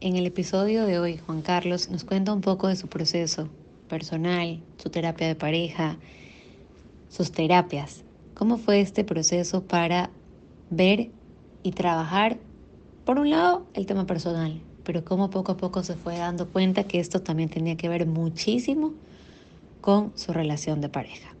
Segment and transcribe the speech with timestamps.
[0.00, 3.48] En el episodio de hoy, Juan Carlos nos cuenta un poco de su proceso
[3.88, 5.96] personal, su terapia de pareja,
[7.08, 8.04] sus terapias.
[8.34, 10.10] ¿Cómo fue este proceso para
[10.70, 11.10] ver
[11.64, 12.38] y trabajar,
[13.04, 16.84] por un lado, el tema personal, pero cómo poco a poco se fue dando cuenta
[16.84, 18.92] que esto también tenía que ver muchísimo
[19.80, 21.34] con su relación de pareja?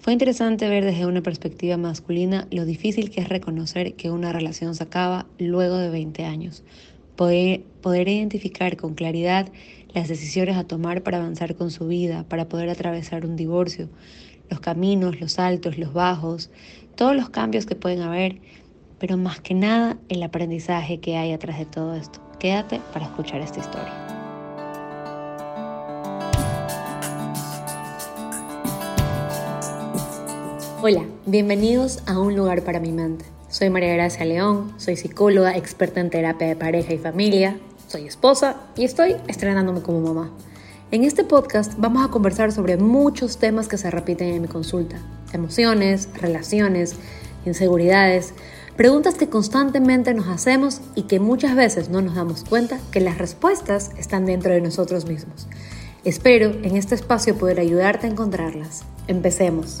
[0.00, 4.74] Fue interesante ver desde una perspectiva masculina lo difícil que es reconocer que una relación
[4.74, 6.62] se acaba luego de 20 años,
[7.16, 9.48] poder, poder identificar con claridad
[9.94, 13.88] las decisiones a tomar para avanzar con su vida, para poder atravesar un divorcio,
[14.50, 16.50] los caminos, los altos, los bajos,
[16.94, 18.38] todos los cambios que pueden haber,
[18.98, 22.20] pero más que nada el aprendizaje que hay atrás de todo esto.
[22.38, 23.92] Quédate para escuchar esta historia.
[30.82, 33.35] Hola, bienvenidos a Un lugar para mi mente.
[33.48, 38.56] Soy María Gracia León, soy psicóloga, experta en terapia de pareja y familia, soy esposa
[38.76, 40.32] y estoy estrenándome como mamá.
[40.90, 44.96] En este podcast vamos a conversar sobre muchos temas que se repiten en mi consulta.
[45.32, 46.96] Emociones, relaciones,
[47.44, 48.34] inseguridades,
[48.76, 53.16] preguntas que constantemente nos hacemos y que muchas veces no nos damos cuenta que las
[53.16, 55.46] respuestas están dentro de nosotros mismos.
[56.04, 58.82] Espero en este espacio poder ayudarte a encontrarlas.
[59.06, 59.78] Empecemos.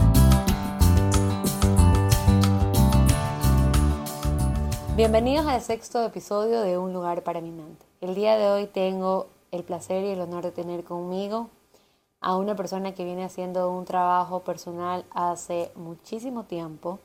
[4.96, 7.84] Bienvenidos al sexto episodio de Un lugar para mi mente.
[8.00, 11.50] El día de hoy tengo el placer y el honor de tener conmigo
[12.22, 16.98] a una persona que viene haciendo un trabajo personal hace muchísimo tiempo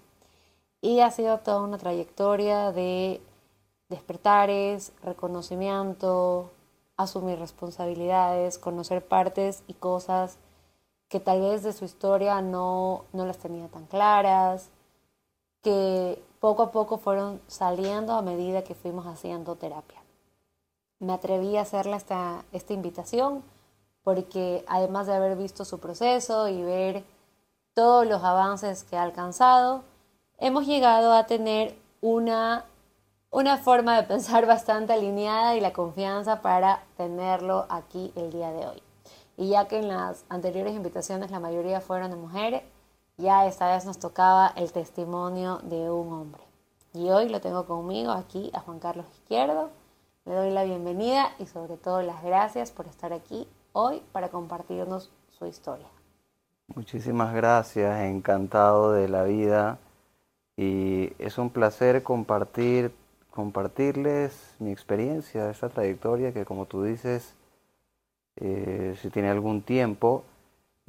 [0.80, 3.20] y ha sido toda una trayectoria de
[3.90, 6.50] despertares, reconocimiento,
[6.96, 10.38] asumir responsabilidades, conocer partes y cosas
[11.10, 14.70] que tal vez de su historia no, no las tenía tan claras,
[15.62, 20.02] que poco a poco fueron saliendo a medida que fuimos haciendo terapia.
[21.00, 23.44] Me atreví a hacerle esta, esta invitación
[24.04, 27.04] porque además de haber visto su proceso y ver
[27.76, 29.84] todos los avances que ha alcanzado,
[30.40, 32.66] hemos llegado a tener una,
[33.30, 38.66] una forma de pensar bastante alineada y la confianza para tenerlo aquí el día de
[38.66, 38.84] hoy.
[39.38, 42.64] Y ya que en las anteriores invitaciones la mayoría fueron de mujeres,
[43.22, 46.42] ya esta vez nos tocaba el testimonio de un hombre.
[46.94, 49.70] Y hoy lo tengo conmigo aquí a Juan Carlos Izquierdo.
[50.26, 55.12] Le doy la bienvenida y sobre todo las gracias por estar aquí hoy para compartirnos
[55.30, 55.88] su historia.
[56.76, 59.78] Muchísimas gracias, encantado de la vida
[60.58, 62.94] y es un placer compartir,
[63.30, 67.36] compartirles mi experiencia, esta trayectoria que como tú dices,
[68.38, 70.24] eh, si tiene algún tiempo,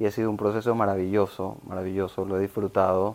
[0.02, 3.14] y ha sido un proceso maravilloso, maravilloso, lo he disfrutado.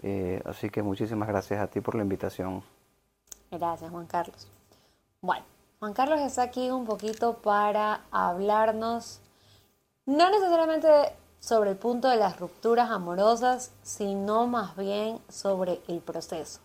[0.00, 2.62] Eh, así que muchísimas gracias a ti por la invitación.
[3.50, 4.46] Gracias, Juan Carlos.
[5.20, 5.44] Bueno,
[5.80, 9.20] Juan Carlos está aquí un poquito para hablarnos,
[10.06, 10.86] no necesariamente
[11.40, 16.60] sobre el punto de las rupturas amorosas, sino más bien sobre el proceso.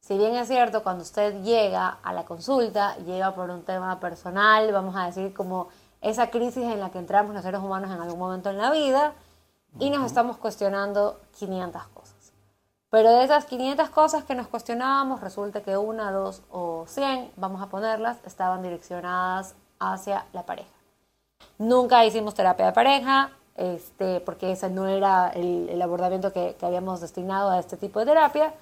[0.00, 4.70] Si bien es cierto, cuando usted llega a la consulta, llega por un tema personal,
[4.70, 5.70] vamos a decir como
[6.00, 9.12] esa crisis en la que entramos los seres humanos en algún momento en la vida
[9.78, 12.32] y nos estamos cuestionando 500 cosas.
[12.90, 17.62] Pero de esas 500 cosas que nos cuestionábamos, resulta que una, dos o 100, vamos
[17.62, 20.68] a ponerlas, estaban direccionadas hacia la pareja.
[21.58, 27.00] Nunca hicimos terapia de pareja, este, porque ese no era el, abordamiento que, que habíamos
[27.00, 28.54] destinado a este tipo de terapia,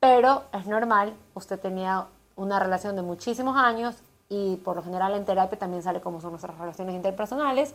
[0.00, 3.96] pero es normal, usted tenía una relación de muchísimos años
[4.28, 7.74] y por lo general en terapia también sale como son nuestras relaciones interpersonales,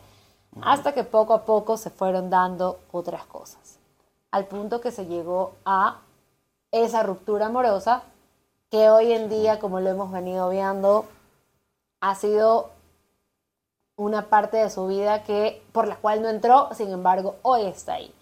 [0.61, 3.79] hasta que poco a poco se fueron dando otras cosas,
[4.31, 5.99] al punto que se llegó a
[6.71, 8.03] esa ruptura amorosa
[8.69, 11.05] que hoy en día, como lo hemos venido viendo,
[11.99, 12.69] ha sido
[13.97, 17.93] una parte de su vida que por la cual no entró, sin embargo, hoy está
[17.93, 18.13] ahí.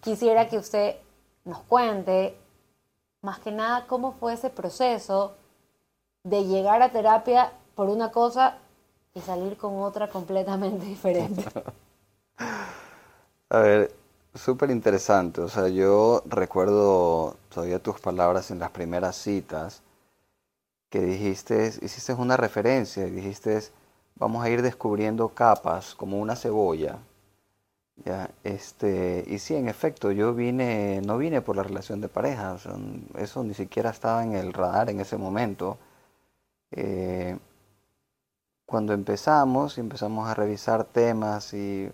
[0.00, 0.96] Quisiera que usted
[1.44, 2.36] nos cuente
[3.22, 5.34] más que nada cómo fue ese proceso
[6.24, 8.58] de llegar a terapia por una cosa
[9.12, 11.44] y salir con otra completamente diferente.
[13.50, 13.92] A ver,
[14.36, 15.40] súper interesante.
[15.40, 19.82] O sea, yo recuerdo todavía tus palabras en las primeras citas
[20.90, 23.60] que dijiste, hiciste una referencia y dijiste,
[24.14, 27.00] vamos a ir descubriendo capas como una cebolla.
[28.04, 32.56] Ya, este, y sí, en efecto, yo vine, no vine por la relación de pareja,
[33.18, 35.78] eso ni siquiera estaba en el radar en ese momento.
[36.70, 37.36] Eh,
[38.72, 41.92] cuando empezamos, empezamos a revisar temas y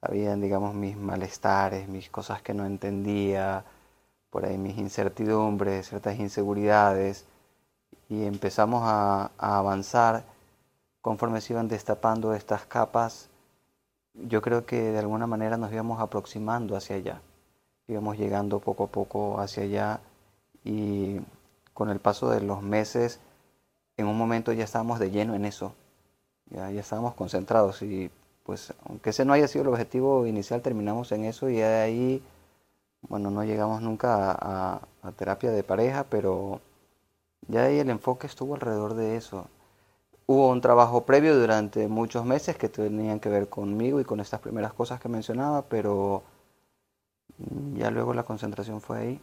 [0.00, 3.62] habían, digamos, mis malestares, mis cosas que no entendía,
[4.30, 7.26] por ahí mis incertidumbres, ciertas inseguridades,
[8.08, 10.24] y empezamos a, avanzar,
[11.02, 13.28] conforme se iban destapando estas capas,
[14.14, 17.20] yo creo que de alguna manera nos íbamos aproximando hacia allá,
[17.86, 20.00] íbamos llegando poco a poco hacia allá
[20.64, 21.20] y
[21.74, 23.20] con el paso de los meses,
[23.98, 25.74] en un momento ya estábamos de lleno en eso,
[26.50, 28.10] ya, ya estábamos concentrados y
[28.44, 32.22] pues aunque ese no haya sido el objetivo inicial, terminamos en eso y de ahí,
[33.02, 36.60] bueno, no llegamos nunca a, a terapia de pareja, pero
[37.46, 39.46] ya ahí el enfoque estuvo alrededor de eso.
[40.26, 44.40] Hubo un trabajo previo durante muchos meses que tenían que ver conmigo y con estas
[44.40, 46.22] primeras cosas que mencionaba, pero
[47.74, 49.20] ya luego la concentración fue ahí.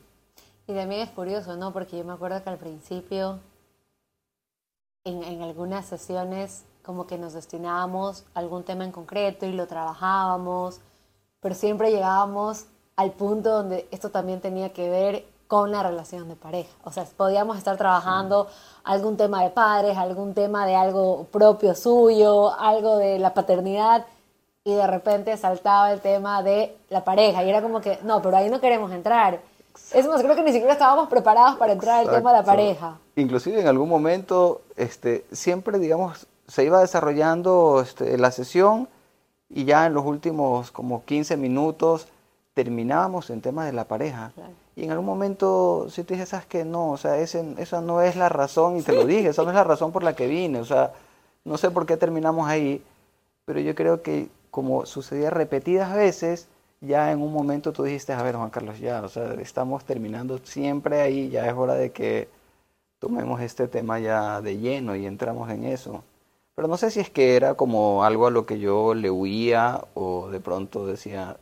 [0.67, 1.73] Y también es curioso, ¿no?
[1.73, 3.39] Porque yo me acuerdo que al principio,
[5.03, 9.67] en, en algunas sesiones, como que nos destinábamos a algún tema en concreto y lo
[9.67, 10.79] trabajábamos,
[11.41, 12.65] pero siempre llegábamos
[12.95, 16.69] al punto donde esto también tenía que ver con la relación de pareja.
[16.83, 18.47] O sea, podíamos estar trabajando
[18.83, 24.05] algún tema de padres, algún tema de algo propio suyo, algo de la paternidad,
[24.63, 27.43] y de repente saltaba el tema de la pareja.
[27.43, 29.39] Y era como que, no, pero ahí no queremos entrar.
[29.93, 32.97] Es más, creo que ni siquiera estábamos preparados para entrar al tema de la pareja.
[33.15, 38.87] Inclusive en algún momento, este, siempre, digamos, se iba desarrollando este, la sesión
[39.49, 42.07] y ya en los últimos como 15 minutos
[42.53, 44.31] terminábamos en tema de la pareja.
[44.35, 44.53] Claro.
[44.75, 48.01] Y en algún momento, si te dije, sabes que no, o sea, ese, esa no
[48.01, 50.27] es la razón, y te lo dije, esa no es la razón por la que
[50.27, 50.91] vine, o sea,
[51.45, 52.83] no sé por qué terminamos ahí,
[53.45, 56.47] pero yo creo que como sucedía repetidas veces,
[56.81, 60.39] ya en un momento tú dijiste, a ver, Juan Carlos, ya, o sea, estamos terminando
[60.43, 62.27] siempre ahí, ya es hora de que
[62.99, 66.03] tomemos este tema ya de lleno y entramos en eso.
[66.55, 69.81] Pero no sé si es que era como algo a lo que yo le huía
[69.93, 71.37] o de pronto decía,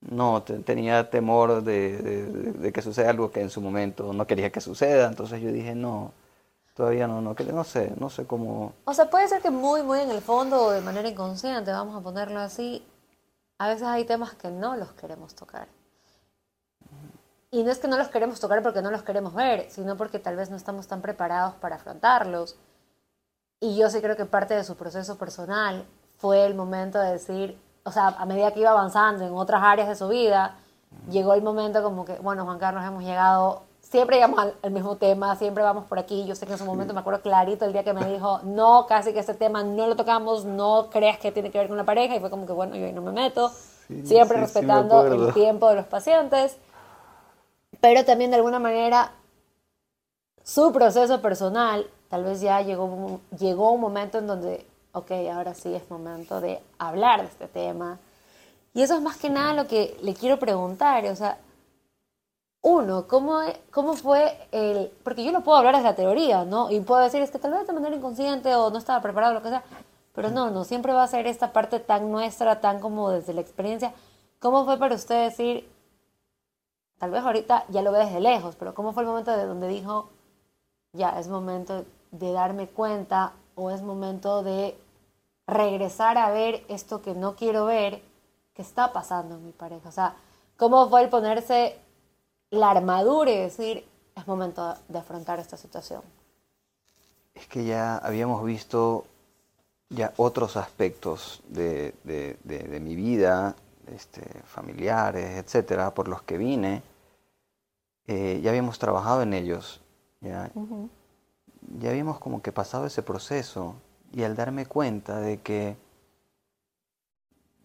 [0.00, 4.50] no, te- tenía temor de, de- que suceda algo que en su momento no quería
[4.52, 6.12] que suceda, entonces yo dije, no,
[6.74, 8.72] todavía no, no, no sé, no sé cómo...
[8.86, 11.96] O sea, puede ser que muy, muy en el fondo o de manera inconsciente, vamos
[11.96, 12.84] a ponerlo así,
[13.58, 15.68] a veces hay temas que no los queremos tocar.
[17.50, 20.18] Y no es que no los queremos tocar porque no los queremos ver, sino porque
[20.18, 22.56] tal vez no estamos tan preparados para afrontarlos.
[23.64, 25.86] Y yo sí creo que parte de su proceso personal
[26.18, 29.88] fue el momento de decir, o sea, a medida que iba avanzando en otras áreas
[29.88, 30.58] de su vida,
[31.08, 34.96] llegó el momento como que, bueno, Juan Carlos, hemos llegado, siempre llegamos al, al mismo
[34.96, 36.26] tema, siempre vamos por aquí.
[36.26, 38.84] Yo sé que en su momento me acuerdo clarito el día que me dijo, no,
[38.86, 41.84] casi que este tema no lo tocamos, no creas que tiene que ver con la
[41.84, 42.14] pareja.
[42.16, 44.40] Y fue como que, bueno, yo ahí no me meto, Sí, siempre sí, sí me
[44.40, 46.58] respetando el tiempo de los pacientes.
[47.80, 49.12] Pero también de alguna manera
[50.44, 55.74] su proceso personal, tal vez ya llegó, llegó un momento en donde, ok, ahora sí
[55.74, 57.98] es momento de hablar de este tema.
[58.74, 61.38] Y eso es más que nada lo que le quiero preguntar, o sea,
[62.60, 64.90] uno, ¿cómo, cómo fue el...?
[65.02, 66.70] Porque yo lo puedo hablar desde la teoría, ¿no?
[66.70, 69.42] Y puedo decir, es que tal vez de manera inconsciente o no estaba preparado, lo
[69.42, 69.62] que sea.
[70.14, 73.42] Pero no, no, siempre va a ser esta parte tan nuestra, tan como desde la
[73.42, 73.92] experiencia.
[74.40, 75.70] ¿Cómo fue para usted decir,
[76.98, 79.68] tal vez ahorita ya lo ve desde lejos, pero cómo fue el momento de donde
[79.68, 80.08] dijo,
[80.94, 84.76] ya es momento de darme cuenta o es momento de
[85.46, 88.02] regresar a ver esto que no quiero ver
[88.54, 89.88] que está pasando en mi pareja?
[89.88, 90.16] O sea,
[90.56, 91.78] ¿cómo fue el ponerse
[92.50, 93.86] la armadura y decir,
[94.16, 96.02] es momento de afrontar esta situación?
[97.34, 99.04] Es que ya habíamos visto
[99.90, 103.54] ya otros aspectos de, de- de- mi vida,
[103.88, 106.82] este, familiares, etcétera, por los que vine.
[108.06, 109.80] Eh, ya habíamos trabajado en ellos,
[110.24, 110.50] ya,
[111.78, 113.76] ya habíamos como que pasado ese proceso
[114.12, 115.76] y al darme cuenta de que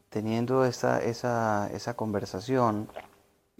[0.09, 2.89] teniendo esa, esa, esa conversación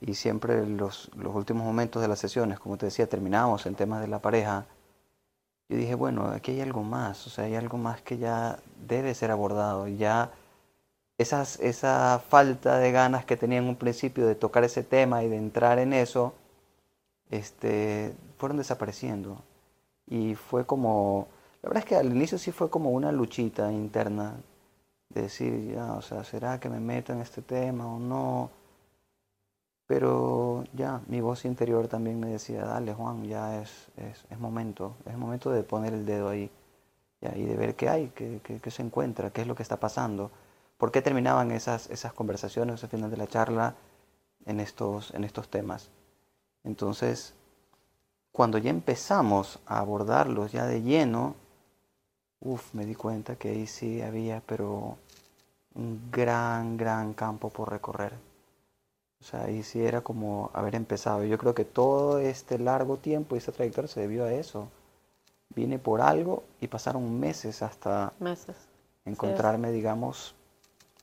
[0.01, 4.01] y siempre los, los últimos momentos de las sesiones, como te decía, terminábamos en temas
[4.01, 4.65] de la pareja,
[5.67, 9.13] yo dije, bueno, aquí hay algo más, o sea, hay algo más que ya debe
[9.13, 10.31] ser abordado, ya
[11.19, 15.29] esas, esa falta de ganas que tenía en un principio de tocar ese tema y
[15.29, 16.33] de entrar en eso,
[17.29, 19.43] este, fueron desapareciendo.
[20.08, 21.29] Y fue como,
[21.63, 24.38] la verdad es que al inicio sí fue como una luchita interna,
[25.10, 28.51] de decir, ya, o sea, ¿será que me meto en este tema o no?
[29.88, 34.96] Pero ya, mi voz interior también me decía, dale Juan, ya es, es, es momento,
[35.05, 36.51] es momento de poner el dedo ahí
[37.22, 39.79] y de ver qué hay, qué, qué- qué se encuentra, qué es lo que está
[39.79, 40.31] pasando,
[40.77, 43.75] por qué terminaban esas, esas conversaciones al final de la charla
[44.46, 45.91] en estos, en estos temas.
[46.63, 47.36] Entonces,
[48.31, 51.36] cuando ya empezamos a abordarlos ya de lleno,
[52.41, 54.98] uff, me di cuenta que ahí sí había, pero
[55.75, 58.13] un gran, gran campo por recorrer.
[59.21, 61.25] O sea, ahí sí era como haber empezado.
[61.25, 64.69] Yo creo que todo este largo tiempo y esta trayectoria se debió a eso.
[65.55, 68.69] vine por algo y pasaron meses hasta Meses.
[69.05, 70.36] encontrarme, digamos,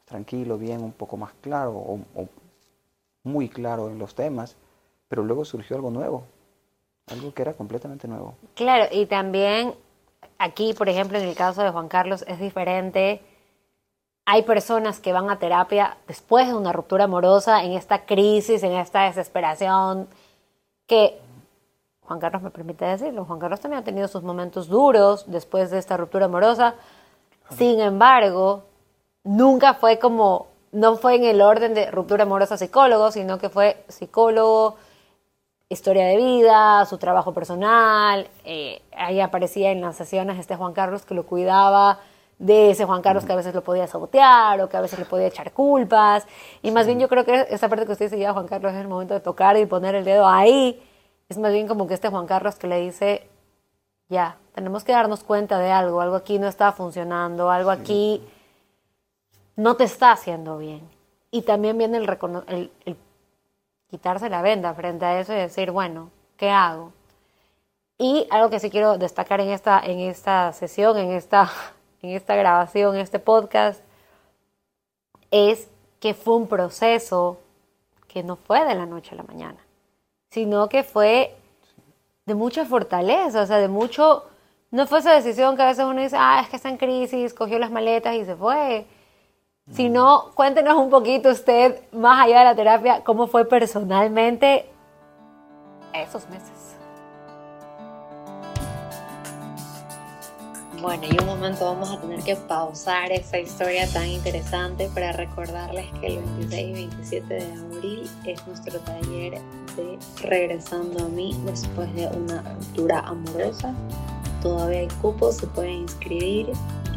[0.04, 2.28] tranquilo, bien, un poco más claro o, o
[3.24, 4.56] muy claro en los temas,
[5.08, 6.24] pero luego surgió algo nuevo,
[7.06, 8.34] algo que era completamente nuevo.
[8.54, 9.74] Claro, y también
[10.38, 13.22] aquí, por ejemplo, en el caso de Juan Carlos es diferente.
[14.24, 18.72] Hay personas que van a terapia después de una ruptura amorosa, en esta crisis, en
[18.72, 20.08] esta desesperación,
[20.88, 21.20] que
[22.02, 25.78] Juan Carlos me permite decirlo, Juan Carlos también ha tenido sus momentos duros después de
[25.78, 26.74] esta ruptura amorosa.
[27.50, 28.64] Sin embargo,
[29.22, 33.84] nunca fue como, no fue en el orden de ruptura amorosa psicólogo, sino que fue
[33.88, 34.76] psicólogo,
[35.68, 38.28] historia de vida, su trabajo personal.
[38.44, 42.00] eh, ahí aparecía en las sesiones este Juan Carlos que lo cuidaba
[42.38, 45.06] de ese Juan Carlos que a veces lo podía sabotear o que a veces le
[45.06, 46.26] podía echar culpas.
[46.62, 48.78] Y más bien yo creo que esa parte que usted dice ya, Juan Carlos, es
[48.80, 50.82] el momento de tocar y poner el dedo ahí.
[51.28, 53.28] Es más bien como que este Juan Carlos que le dice,
[54.08, 58.22] ya, tenemos que darnos cuenta de algo, algo aquí no está funcionando, algo aquí
[59.56, 60.88] no te está haciendo bien.
[61.30, 62.08] Y también viene el,
[62.48, 62.96] el, el
[63.88, 66.92] quitarse la venda frente a eso y decir, bueno, ¿qué hago?
[67.98, 71.50] Y algo que sí quiero destacar en esta, en esta sesión, en esta,
[72.02, 73.80] en esta grabación, en este podcast,
[75.30, 75.68] es
[76.00, 77.38] que fue un proceso
[78.06, 79.58] que no fue de la noche a la mañana,
[80.30, 81.34] sino que fue
[82.26, 84.24] de mucha fortaleza, o sea, de mucho...
[84.72, 87.32] No fue esa decisión que a veces uno dice, ah, es que está en crisis,
[87.32, 88.84] cogió las maletas y se fue.
[89.72, 94.70] Sino, cuéntenos un poquito usted, más allá de la terapia, cómo fue personalmente
[95.92, 96.76] esos meses.
[100.80, 105.86] Bueno, y un momento vamos a tener que pausar esta historia tan interesante para recordarles
[106.00, 109.40] que el 26 y 27 de abril es nuestro taller
[109.76, 113.74] de Regresando a mí después de una ruptura amorosa.
[114.42, 116.48] Todavía hay cupos, se pueden inscribir.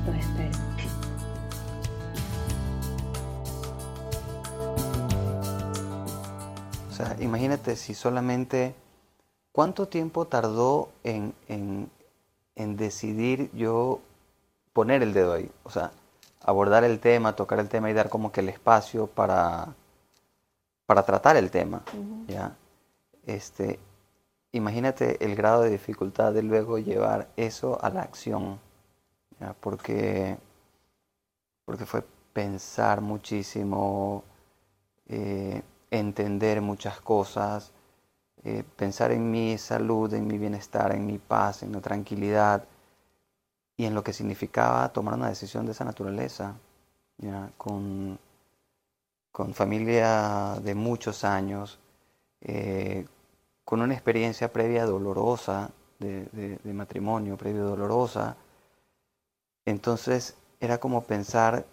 [0.05, 0.68] Los espero.
[7.05, 8.75] Sea, imagínate si solamente,
[9.51, 11.89] ¿cuánto tiempo tardó en, en-
[12.55, 13.99] en decidir yo
[14.73, 15.49] poner el dedo ahí?
[15.63, 15.91] O sea,
[16.41, 19.73] abordar el tema, tocar el tema y dar como que el espacio para,
[20.85, 21.81] para tratar el tema,
[22.27, 22.55] ¿ya?
[23.25, 23.79] Este,
[24.51, 28.59] imagínate el grado de dificultad de luego llevar eso a la acción,
[29.39, 29.53] ¿ya?
[29.59, 30.37] Porque,
[31.65, 32.03] porque fue
[32.33, 34.23] pensar muchísimo,
[35.07, 35.61] eh,
[35.91, 37.71] entender muchas cosas,
[38.43, 42.65] eh, pensar en mi salud, en mi bienestar, en mi paz, en la tranquilidad
[43.77, 46.55] y en lo que significaba tomar una decisión de esa naturaleza,
[47.17, 47.51] ¿ya?
[47.57, 48.19] Con,
[49.31, 51.79] con familia de muchos años,
[52.41, 53.05] eh,
[53.65, 58.37] con una experiencia previa dolorosa de, de- de matrimonio, previo dolorosa.
[59.65, 61.65] Entonces era como pensar,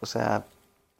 [0.00, 0.44] o sea,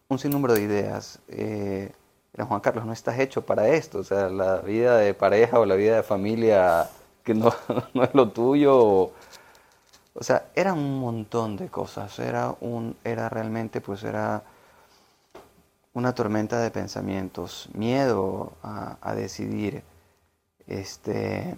[0.09, 1.21] un sinnúmero de ideas.
[1.29, 1.93] Eh,
[2.37, 3.99] Juan Carlos, no estás hecho para esto.
[3.99, 6.89] O sea, la vida de pareja o la vida de familia
[7.25, 7.53] que no,
[7.95, 8.77] no es lo tuyo.
[10.15, 12.19] O, sea, era un montón de cosas.
[12.19, 14.43] Era, un, era realmente, pues era
[15.95, 19.83] una tormenta de pensamientos, miedo a, decidir.
[20.67, 21.57] Este,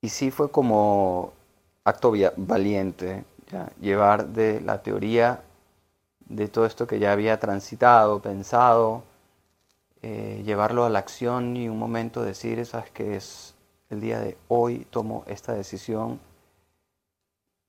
[0.00, 1.32] y sí fue como
[1.84, 3.24] acto valiente,
[3.80, 5.42] llevar de la teoría
[6.26, 9.02] de todo esto que ya había transitado, pensado,
[10.02, 13.54] eh, llevarlo a la acción y un momento decir, sabes que es
[13.88, 16.18] el día de hoy, tomo esta decisión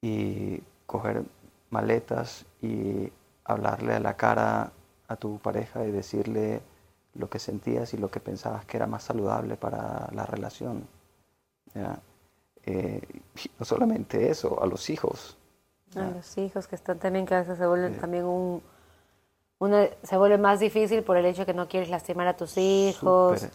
[0.01, 1.23] y coger
[1.69, 3.11] maletas y
[3.45, 4.71] hablarle a la cara
[5.07, 6.61] a tu pareja y decirle
[7.15, 10.87] lo que sentías y lo que pensabas que era más saludable para la relación.
[11.75, 11.99] ¿ya?
[12.65, 13.01] Eh,
[13.59, 15.37] no solamente eso, a los hijos.
[15.95, 16.09] A ¿ya?
[16.11, 17.99] los hijos que están también, que a veces se vuelven Sí.
[17.99, 18.63] también un...
[19.59, 23.39] Una, se vuelve más difícil por el hecho que no quieres lastimar a tus hijos.
[23.39, 23.51] Súper,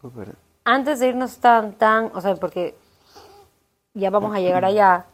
[0.00, 0.34] súper.
[0.64, 2.74] Antes de irnos tan, tan, o sea, porque
[3.94, 5.06] ya vamos a llegar allá,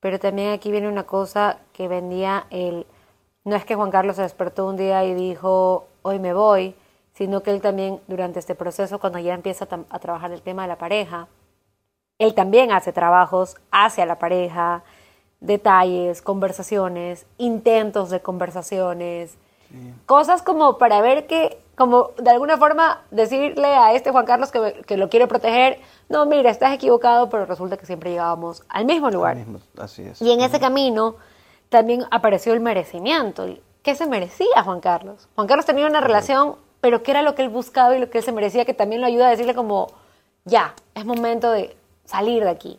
[0.00, 2.86] pero también aquí viene una cosa que vendía el,
[3.44, 6.76] no es que Juan Carlos se despertó un día y dijo, hoy me voy,
[7.12, 10.62] sino que él también durante este proceso, cuando ya empieza a, a trabajar el tema
[10.62, 11.26] de la pareja,
[12.18, 14.82] él también hace trabajos hacia la pareja,
[15.44, 19.36] detalles, conversaciones, intentos de conversaciones,
[20.06, 24.84] cosas como para ver que, como de alguna forma decirle a este Juan Carlos que,
[24.86, 29.10] que lo quiere proteger, no, mira, estás equivocado, pero resulta que siempre llegábamos al mismo
[29.10, 29.36] lugar.
[29.36, 30.22] Mismo, así es.
[30.22, 31.16] Y en ese camino
[31.68, 33.46] también apareció el merecimiento.
[33.82, 35.28] ¿Qué se merecía Juan Carlos?
[35.34, 38.18] Juan Carlos tenía una relación, pero ¿qué era lo que él buscaba y lo que
[38.18, 38.64] él se merecía?
[38.64, 39.88] Que también lo ayuda a decirle como,
[40.44, 42.78] ya, es momento de salir de aquí.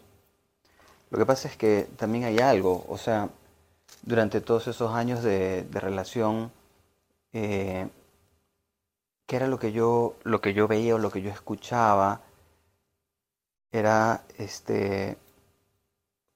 [1.09, 3.29] Lo que pasa es que también hay algo, o sea,
[4.03, 6.51] durante todos esos años de, de relación,
[7.33, 7.87] eh,
[9.25, 12.21] ¿qué era lo que yo, lo que yo veía o lo que yo escuchaba?
[13.71, 15.17] Era este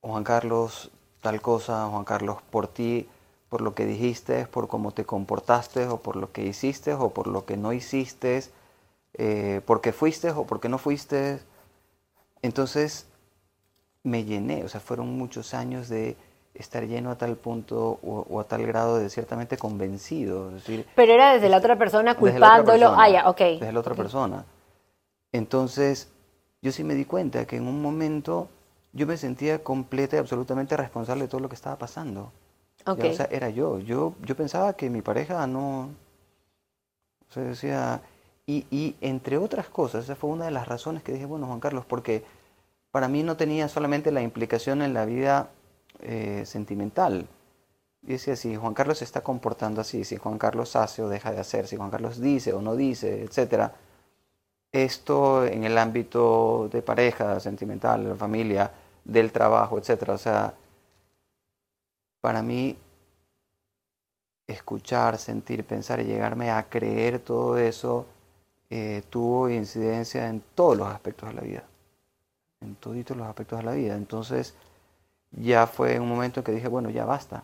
[0.02, 3.08] Juan Carlos, tal cosa, Juan Carlos, por ti,
[3.50, 7.28] por lo que dijiste, por cómo te comportaste, o por lo que hiciste, o por
[7.28, 8.44] lo que no hiciste,
[9.14, 11.42] eh, porque fuiste o porque no fuiste.
[12.42, 13.06] Entonces
[14.10, 16.18] me llené, o sea, fueron muchos años de
[16.54, 20.52] estar lleno a tal punto o, a tal grado de ciertamente convencido.
[20.52, 22.94] decir, Pero era desde la otra persona culpándolo.
[22.98, 23.40] ah, ya, ok.
[23.40, 24.46] Desde la otra persona.
[25.32, 26.10] Entonces,
[26.62, 28.50] yo sí me di cuenta que en un momento
[28.92, 32.32] yo me sentía completa y absolutamente responsable de todo lo que estaba pasando.
[32.86, 33.12] Okay.
[33.12, 33.80] o sea, era yo.
[33.80, 34.16] yo.
[34.24, 35.90] Yo pensaba que mi pareja no...
[37.30, 38.02] O sea, decía...
[38.48, 41.60] Y, y entre otras cosas, esa fue una de las razones que dije, bueno, Juan
[41.60, 42.24] Carlos, porque
[42.92, 45.50] para mí no tenía solamente la implicación en la vida
[46.02, 47.28] eh, sentimental.
[48.02, 51.40] Decía, si Juan Carlos se está comportando así, si Juan Carlos hace o deja de
[51.40, 53.72] hacer, si Juan Carlos dice o no dice, etc.,
[54.72, 58.72] esto en el ámbito de pareja, sentimental, de la familia,
[59.04, 60.10] del trabajo, etc.
[60.10, 60.54] O sea,
[62.22, 62.78] para mí,
[64.48, 68.06] escuchar, sentir, pensar y llegarme a creer todo eso
[68.70, 71.69] eh, tuvo incidencia en todos los aspectos de la vida.
[72.62, 73.96] En todos los aspectos de la vida.
[73.96, 74.54] Entonces,
[75.32, 77.44] ya fue un momento en que dije, bueno, ya basta.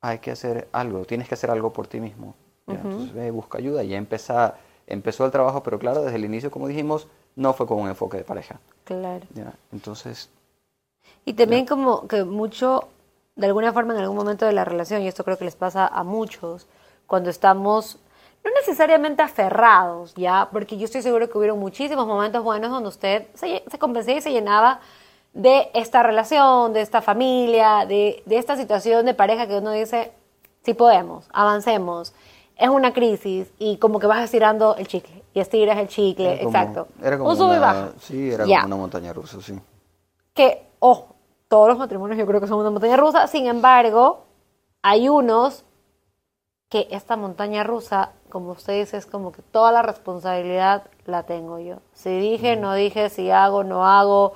[0.00, 2.34] Hay que hacer algo, tienes que hacer algo por ti mismo.
[2.66, 3.82] Entonces, ve, busca ayuda.
[3.82, 4.54] Y ya empezó,
[4.86, 8.18] empezó el trabajo, pero claro, desde el inicio, como dijimos, no fue con un enfoque
[8.18, 8.60] de pareja.
[8.84, 9.26] Claro.
[9.72, 10.30] Entonces,
[11.24, 12.88] y también como que mucho,
[13.36, 15.86] de alguna forma en algún momento de la relación, y esto creo que les pasa
[15.86, 16.66] a muchos,
[17.06, 17.98] cuando estamos
[18.44, 20.48] no necesariamente aferrados, ¿ya?
[20.52, 24.20] Porque yo estoy seguro que hubieron muchísimos momentos buenos donde usted se, se convencía y
[24.20, 24.80] se llenaba
[25.32, 30.12] de esta relación, de esta familia, de, de esta situación de pareja que uno dice,
[30.62, 32.14] sí podemos, avancemos.
[32.56, 36.86] Es una crisis y como que vas estirando el chicle y estiras el chicle, exacto.
[37.02, 39.58] Era como una, Sí, era como una montaña rusa, sí.
[40.32, 41.16] Que, ojo,
[41.48, 44.24] todos los matrimonios yo creo que son una montaña rusa, sin embargo,
[44.82, 45.64] hay unos
[46.68, 51.60] que esta montaña rusa, como usted dice, es como que toda la responsabilidad la tengo
[51.60, 51.76] yo.
[51.92, 54.32] Si dije, no dije, si hago, no hago,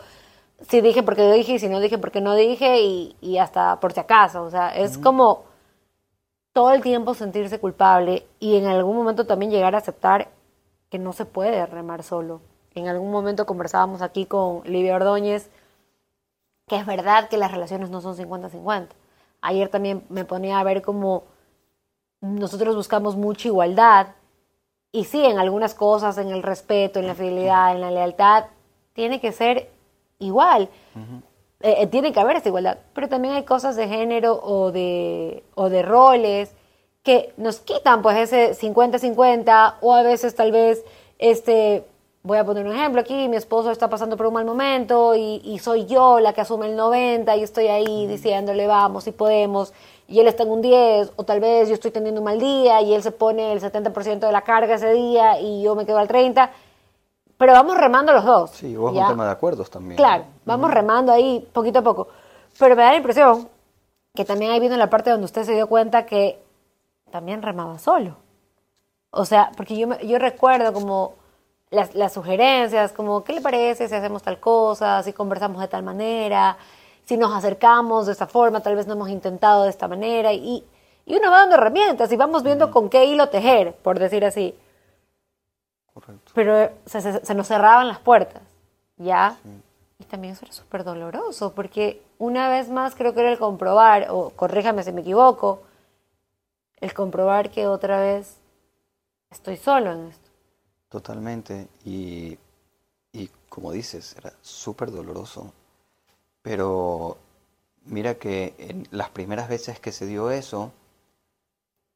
[0.61, 3.93] si dije porque dije y si no dije porque no dije y, y hasta por
[3.93, 4.45] si acaso.
[4.45, 5.47] O sea, es como
[6.53, 10.29] todo el tiempo sentirse culpable y en algún momento también llegar a aceptar
[10.91, 12.41] que no se puede remar solo.
[12.77, 15.51] En algún momento conversábamos aquí con Livia Ordóñez
[16.69, 18.91] que es verdad que las relaciones no son 50-50.
[19.41, 21.25] Ayer también me ponía a ver cómo
[22.21, 24.09] nosotros buscamos mucha igualdad
[24.91, 28.45] y sí, en algunas cosas, en el respeto, en la fidelidad, en la lealtad,
[28.95, 29.71] tiene que ser
[30.19, 30.69] igual.
[31.61, 35.45] Eh, eh, tiene que haber esa igualdad, pero también hay cosas de género o de,
[35.55, 36.55] o de roles
[37.03, 40.85] que nos quitan pues ese 50-50 o a veces tal vez
[41.19, 41.85] este
[42.23, 45.59] voy a poner un ejemplo aquí, mi esposo está pasando por un mal momento y,
[45.61, 49.73] soy yo la que asume el 90 y estoy ahí diciéndole vamos y podemos
[50.09, 52.81] y él está en un 10 o tal vez yo estoy teniendo un mal día
[52.81, 55.99] y él se pone el 70% de la carga ese día y yo me quedo
[55.99, 56.51] al 30,
[57.37, 58.51] pero vamos remando los dos.
[58.51, 59.97] Sí, vos un tema de acuerdos también.
[59.97, 62.09] Claro, vamos remando ahí poquito a poco,
[62.59, 63.49] pero me da la impresión
[64.15, 66.43] que también ahí vino la parte donde usted se dio cuenta que
[67.11, 68.17] también remaba solo.
[69.11, 71.15] O sea, porque yo, yo recuerdo como
[71.71, 75.83] las, las, sugerencias, como, ¿qué le parece si hacemos tal cosa, si conversamos de tal
[75.83, 76.57] manera,
[77.09, 80.63] si nos acercamos de esta forma, tal vez no hemos intentado de esta manera, y,
[81.07, 84.55] y uno va dando herramientas y vamos viendo con qué hilo tejer, por decir así.
[85.95, 86.33] Correcto.
[86.35, 88.43] Pero se, se, nos cerraban las puertas,
[88.99, 89.39] ¿ya?
[89.99, 94.09] Y también eso era súper doloroso, porque una vez más creo que era el comprobar,
[94.11, 95.63] o corríjame si me equivoco,
[96.79, 98.37] el comprobar que otra vez
[99.31, 100.29] estoy solo en esto.
[100.91, 101.69] Totalmente.
[101.87, 102.39] Y,
[103.13, 105.55] y como dices, era súper doloroso.
[106.49, 107.19] Pero
[107.85, 110.73] mira que en las primeras veces que se dio eso,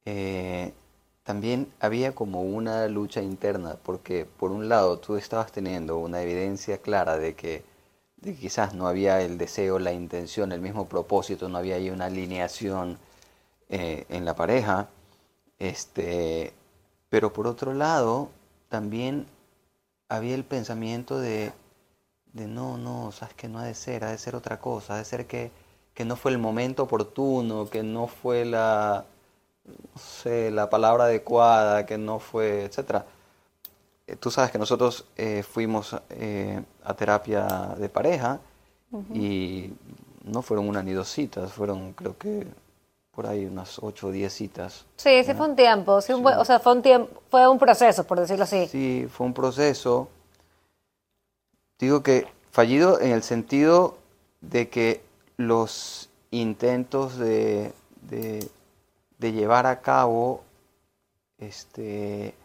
[0.04, 0.74] eh,
[1.22, 6.76] también había como una lucha interna, porque por un lado tú estabas teniendo una evidencia
[6.76, 7.64] clara de que,
[8.18, 12.04] de quizás no había el deseo, la intención, el mismo propósito, no había ahí una
[12.06, 12.98] alineación
[13.70, 14.90] eh, en la pareja,
[15.58, 16.52] este,
[17.08, 18.28] pero por otro lado
[18.68, 19.26] también
[20.10, 21.52] había el pensamiento de,
[22.32, 24.98] de no, no, sabes que no ha de ser, ha de ser otra cosa, ha
[24.98, 25.50] de ser que,
[25.94, 29.04] que no fue el momento oportuno, que no fue la,
[29.64, 33.04] no sé, la palabra adecuada, que no fue, etcétera.
[34.06, 38.40] Eh, tú sabes que nosotros eh, fuimos eh, a terapia de pareja
[39.14, 39.72] y
[40.24, 42.46] no fueron una ni dos citas, fueron creo que
[43.10, 44.84] por ahí unas ocho o diez citas.
[44.96, 48.04] Sí, sí fue un tiempo, sí, un o sea, fue un tiempo, fue un proceso,
[48.04, 48.66] por decirlo así.
[48.68, 50.08] Sí, fue un proceso.
[51.82, 53.98] Digo que fallido en el sentido
[54.40, 55.02] de que
[55.36, 58.48] los intentos de, de,
[59.18, 60.44] de llevar a cabo
[61.38, 62.36] este,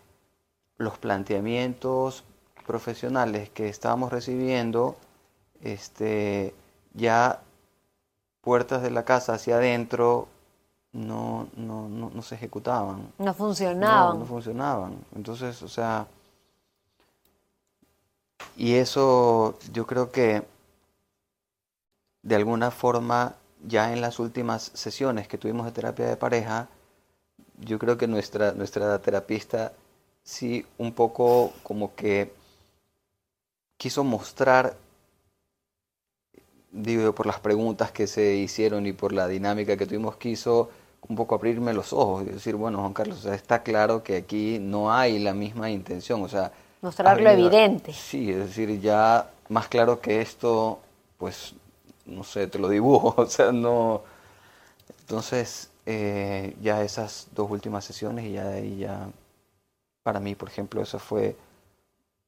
[0.78, 2.24] los planteamientos
[2.66, 4.96] profesionales que estábamos recibiendo,
[5.62, 6.56] este,
[6.96, 7.40] ya
[8.42, 10.30] puertas de la casa hacia adentro
[10.94, 13.14] no, no, no, se ejecutaban.
[13.20, 14.18] No funcionaban.
[14.18, 14.98] No, funcionaban.
[15.16, 16.08] Entonces, o sea,
[18.56, 20.44] y eso yo creo que
[22.24, 26.70] de alguna forma ya en las últimas sesiones que tuvimos de terapia de pareja,
[27.60, 29.74] yo creo que nuestra, nuestra terapista
[30.24, 32.34] sí un poco como que
[33.78, 34.76] quiso mostrar,
[36.72, 40.70] digo, por las preguntas que se hicieron y por la dinámica que tuvimos, quiso
[41.08, 44.92] un poco abrirme los ojos y decir, bueno, Juan Carlos, está claro que aquí no
[44.94, 46.52] hay la misma intención, o sea...
[46.82, 47.94] Mostrar lo evidente.
[47.94, 50.80] Sí, es decir, ya más claro que esto,
[51.18, 51.54] pues,
[52.06, 54.02] no sé, te lo dibujo, o sea, no...
[55.00, 59.10] Entonces, eh, ya esas dos últimas sesiones y ya de ahí ya,
[60.04, 61.36] para mí, por ejemplo, eso fue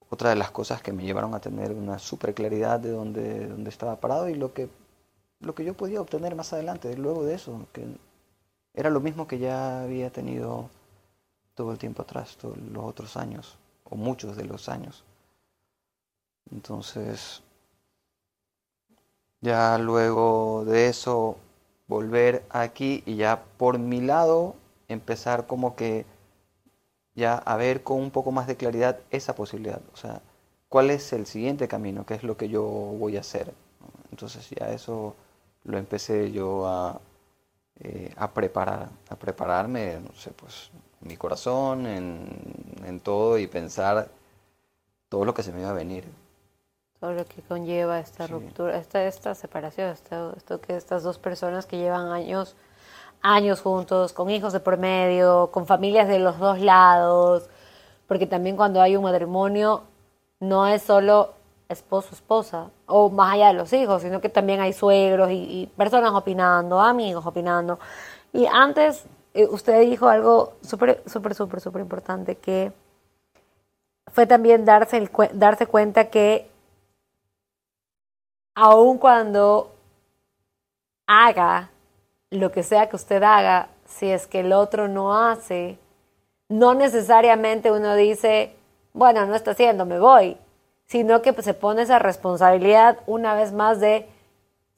[0.10, 3.70] otra de las cosas que me llevaron a tener una super claridad de dónde, dónde
[3.70, 4.70] estaba parado y lo que,
[5.40, 7.86] lo que yo podía obtener más adelante, luego de eso, que
[8.74, 10.70] era lo mismo que ya había tenido
[11.54, 13.58] todo el tiempo atrás, todos los otros años,
[13.90, 15.04] o muchos de los años.
[16.52, 17.42] Entonces,
[19.42, 21.38] ya luego de eso,
[21.88, 24.56] volver aquí y ya por mi lado
[24.88, 26.06] empezar como que
[27.16, 29.82] ya a ver con un poco más de claridad esa posibilidad.
[29.94, 30.22] O sea,
[30.70, 33.54] cuál es el siguiente camino, qué es lo que yo voy a hacer.
[34.12, 35.16] Entonces ya eso
[35.64, 37.00] lo empecé yo a,
[37.80, 42.28] eh, a preparar, a prepararme, no sé, pues mi corazón, en,
[42.86, 44.10] en, todo y pensar
[45.08, 46.06] todo lo que se me iba a venir.
[47.00, 51.66] Todo lo que conlleva esta ruptura, esta, esta separación, esto, esto que estas dos personas
[51.66, 52.56] que llevan años,
[53.22, 57.50] años juntos, con hijos de por medio, con familias de los dos lados,
[58.08, 59.84] porque también cuando hay un matrimonio
[60.40, 61.34] no es solo
[61.70, 66.12] esposo, esposa, o más allá de los hijos, sino que también hay suegros y, personas
[66.14, 67.80] opinando, amigos opinando.
[68.34, 72.72] Y antes eh, usted dijo algo súper, súper, súper, súper importante, que
[74.12, 76.50] fue también darse, el, darse cuenta que
[78.56, 79.76] aun cuando
[81.08, 81.70] haga
[82.30, 85.80] lo que sea que usted haga, si es que el otro no hace,
[86.50, 88.56] no necesariamente uno dice,
[88.94, 90.38] bueno, no está haciendo, me voy
[90.90, 94.10] sino que se pone esa responsabilidad una vez más de,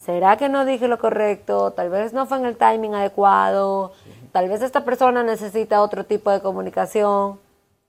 [0.02, 1.72] ¿será que no dije lo correcto?
[1.72, 3.94] Tal vez no fue en el timing adecuado,
[4.32, 7.40] tal vez esta persona necesita otro tipo de comunicación.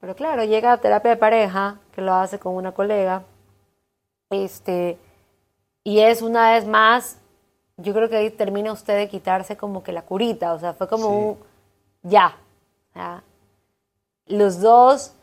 [0.01, 3.22] Pero claro, llega a terapia de pareja, que lo hace con una colega,
[4.31, 4.98] este,
[5.85, 7.18] y es una vez más,
[7.77, 10.88] yo creo que ahí termina usted de quitarse como que la curita, o sea, fue
[10.88, 11.38] como un
[12.03, 12.37] ya.
[14.27, 15.14] Los dos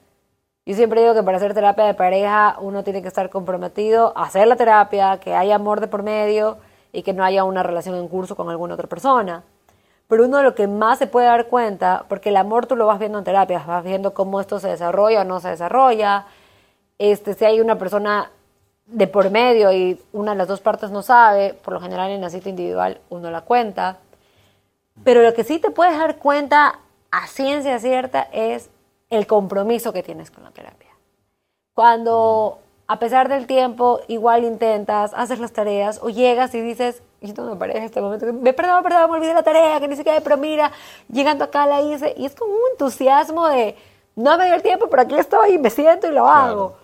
[0.65, 4.25] yo siempre digo que para hacer terapia de pareja uno tiene que estar comprometido a
[4.25, 6.57] hacer la terapia, que haya amor de por medio
[6.91, 9.43] y que no haya una relación en curso con alguna otra persona.
[10.07, 12.87] Pero uno de lo que más se puede dar cuenta, porque el amor tú lo
[12.87, 16.25] vas viendo en terapia, vas viendo cómo esto se desarrolla o no se desarrolla,
[16.97, 18.31] este, si hay una persona
[18.87, 22.21] de por medio y una de las dos partes no sabe, por lo general en
[22.21, 23.97] la cita individual uno la cuenta.
[25.03, 26.79] Pero lo que sí te puedes dar cuenta
[27.11, 28.69] a ciencia cierta es
[29.09, 30.89] el compromiso que tienes con la terapia.
[31.73, 32.59] Cuando
[32.91, 37.43] a pesar del tiempo igual intentas, haces las tareas o llegas y dices, y esto
[37.43, 40.37] me parece este momento, me perdón, perdón, me olvidé la tarea, que ni siquiera, pero
[40.37, 40.71] mira,
[41.07, 43.77] llegando acá la hice, y es como un entusiasmo de,
[44.15, 46.77] no me dio el tiempo, pero aquí estoy, me siento y lo hago.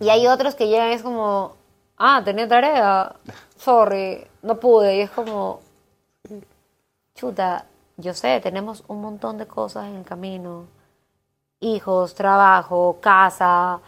[0.00, 1.52] Y hay otros que llegan y es como,
[1.98, 3.16] ah, tenía tarea,
[3.58, 5.60] sorry, no pude, y es como,
[7.14, 7.66] chuta,
[7.98, 10.64] yo sé, tenemos un montón de cosas en el camino.
[11.60, 13.80] Hijos, trabajo, casa,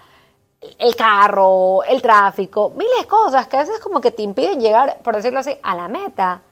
[0.61, 4.99] el carro, el tráfico, miles de cosas que a veces como que te impiden llegar,
[5.03, 6.43] por decirlo así, a la meta.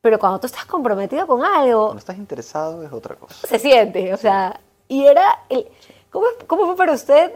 [0.00, 1.86] Pero cuando tú estás comprometido con algo...
[1.86, 3.46] Cuando estás interesado es otra cosa.
[3.46, 5.44] Se siente, o sea, y era...
[5.48, 5.66] El,
[6.10, 7.32] ¿cómo, ¿Cómo fue para usted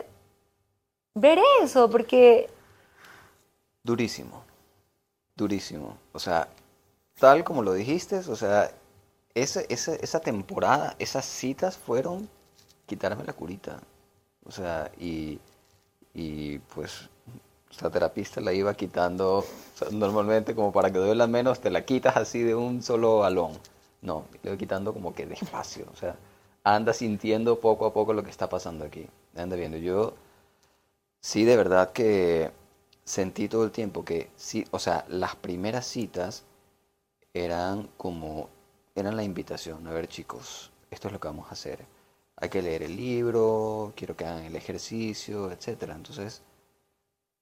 [1.14, 1.90] ver eso?
[1.90, 2.48] Porque...
[3.82, 4.42] Durísimo,
[5.34, 5.96] durísimo.
[6.12, 6.48] O sea,
[7.18, 8.70] tal como lo dijiste, o sea,
[9.34, 12.28] esa, esa, esa temporada, esas citas fueron
[12.86, 13.80] quitarme la curita.
[14.44, 15.38] O sea, y,
[16.14, 17.08] y pues
[17.80, 19.44] la terapista la iba quitando,
[19.92, 23.52] normalmente como para que duela menos, te la quitas así de un solo balón.
[24.02, 26.16] No, le voy quitando como que despacio, o sea,
[26.64, 29.06] anda sintiendo poco a poco lo que está pasando aquí.
[29.36, 30.14] Anda viendo, yo
[31.20, 32.50] sí de verdad que
[33.04, 36.44] sentí todo el tiempo que sí, o sea, las primeras citas
[37.34, 38.48] eran como,
[38.94, 41.84] eran la invitación, a ver chicos, esto es lo que vamos a hacer.
[42.40, 45.90] Hay que leer el libro, quiero que hagan el ejercicio, etc.
[45.94, 46.42] Entonces,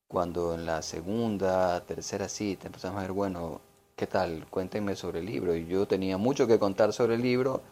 [0.09, 3.61] cuando en la segunda, tercera cita empezamos a ver, bueno,
[3.97, 4.47] ¿qué tal?
[4.51, 5.55] Cuéntenme sobre el libro.
[5.55, 7.63] Y yo tenía mucho que contar sobre el libro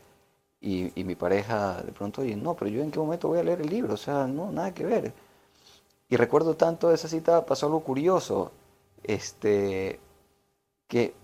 [0.60, 3.60] y, mi pareja de pronto, oye, no, pero yo en qué momento voy a leer
[3.60, 5.12] el libro, o sea, no, nada que ver.
[6.08, 8.52] Y recuerdo tanto esa cita, pasó algo curioso,
[9.02, 10.00] este,
[10.88, 11.14] que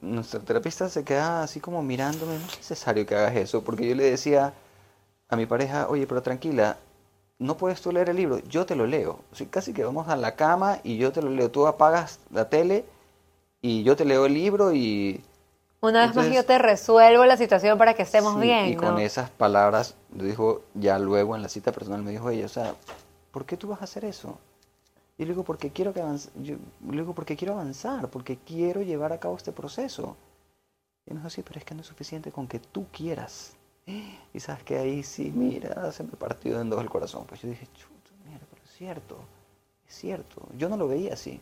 [0.00, 3.94] nuestra terapista se quedaba así como mirándome, no es necesario que hagas eso, porque yo
[3.94, 4.54] le decía
[5.28, 6.76] a mi pareja, oye, pero tranquila,
[7.38, 9.20] no puedes tú leer el libro, yo te lo leo.
[9.32, 11.50] O casi que vamos a la cama y yo te lo leo.
[11.50, 12.84] Tú apagas la tele
[13.60, 15.22] y yo te leo el libro y...
[15.80, 18.68] Una vez más yo te resuelvo la situación para que estemos bien.
[18.68, 22.48] Y con esas palabras, dijo, ya luego en la cita personal me dijo ella, o
[22.48, 22.74] sea,
[23.30, 24.38] ¿por qué tú vas a hacer eso?
[25.18, 26.56] Y le digo, porque quiero que avance, yo,
[26.90, 30.16] le digo, porque quiero avanzar, porque quiero llevar a cabo este proceso.
[31.06, 33.54] Y me dijo, sí, pero es que no es suficiente con que tú quieras.
[33.86, 37.24] Y sabes que ahí sí, mira, se me partió en dos el corazón.
[37.26, 39.18] Pues yo dije, chuta, mira, pero es cierto,
[39.86, 40.46] es cierto.
[40.56, 41.40] Yo no lo veía así.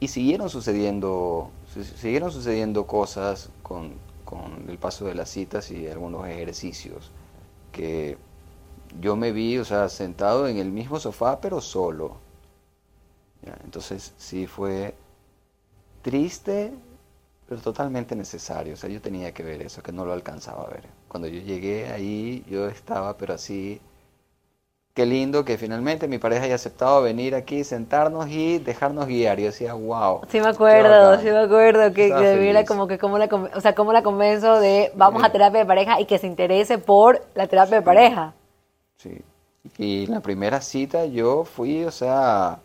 [0.00, 1.50] Y siguieron sucediendo,
[1.96, 7.10] siguieron sucediendo cosas con, con el paso de las citas y algunos ejercicios
[7.70, 8.16] que
[9.00, 12.16] yo me vi, o sea, sentado en el mismo sofá, pero solo.
[13.64, 14.94] Entonces sí fue
[16.02, 16.72] triste,
[17.50, 18.74] pero totalmente necesario.
[18.74, 20.84] O sea, yo tenía que ver eso, que no lo alcanzaba a ver.
[21.08, 23.80] Cuando yo llegué ahí, yo estaba, pero así,
[24.94, 29.40] qué lindo que finalmente mi pareja haya aceptado venir aquí, sentarnos y dejarnos guiar.
[29.40, 30.20] Yo decía, wow.
[30.28, 33.92] Sí me acuerdo, sí me acuerdo que, que como que cómo la, o sea, cómo
[33.92, 37.78] la convenzo de vamos a terapia de pareja y que se interese por la terapia
[37.78, 38.32] de pareja.
[38.96, 39.24] Sí.
[39.76, 42.60] Y la primera cita yo fui, o sea,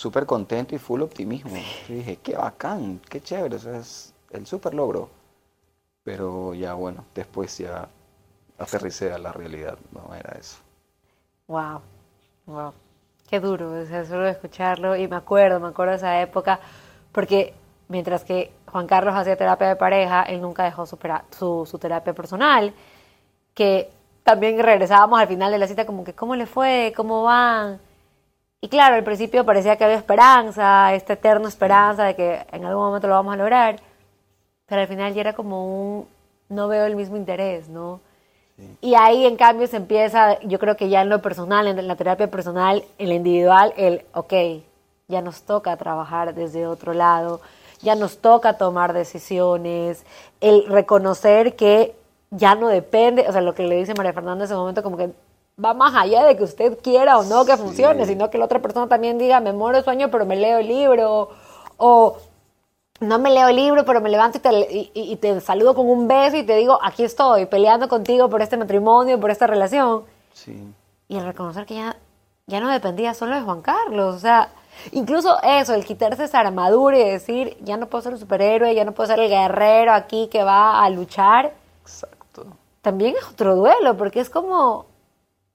[0.00, 1.52] súper contento y full optimismo.
[1.86, 5.10] dije, qué bacán, qué chévere, o es el súper logro.
[6.02, 7.86] Pero ya bueno, después ya
[8.58, 10.56] aterricé a la realidad, no era eso.
[11.48, 11.82] Wow,
[12.46, 12.72] wow.
[13.28, 16.60] Qué duro, es solo escucharlo y me acuerdo, me acuerdo de esa época,
[17.12, 17.52] porque
[17.88, 20.96] mientras que Juan Carlos hacía terapia de pareja, él nunca dejó su,
[21.70, 22.72] su terapia personal,
[23.52, 23.90] que
[24.24, 26.94] también regresábamos al final de la cita como que, ¿cómo le fue?
[26.96, 27.89] ¿Cómo van?
[28.62, 32.84] Y claro, al principio parecía que había esperanza, esta eterna esperanza de que en algún
[32.84, 33.76] momento lo vamos a lograr,
[34.66, 36.08] pero al final ya era como un,
[36.50, 38.00] no veo el mismo interés, ¿no?
[38.82, 41.96] Y ahí en cambio se empieza, yo creo que ya en lo personal, en la
[41.96, 44.34] terapia personal, en la individual, el, ok,
[45.08, 47.40] ya nos toca trabajar desde otro lado,
[47.80, 50.04] ya nos toca tomar decisiones,
[50.42, 51.94] el reconocer que
[52.30, 54.98] ya no depende, o sea, lo que le dice María Fernanda en ese momento como
[54.98, 55.10] que
[55.62, 58.60] va más allá de que usted quiera o no que funcione, sino que la otra
[58.60, 61.30] persona también diga, me muero de sueño, pero me leo el libro,
[61.76, 62.16] o
[63.00, 66.08] no me leo el libro, pero me levanto y te, y, te, saludo con un
[66.08, 70.04] beso y te digo, aquí estoy, peleando contigo por este matrimonio, por esta relación.
[70.32, 70.74] Sí.
[71.08, 71.96] Y el reconocer que ya,
[72.46, 74.50] ya no dependía solo de Juan Carlos, o sea,
[74.92, 78.84] incluso eso, el quitarse esa armadura y decir, ya no puedo ser el superhéroe, ya
[78.84, 81.52] no puedo ser el guerrero aquí que va a luchar.
[81.82, 82.20] Exacto
[82.82, 84.86] también es otro duelo, porque es como,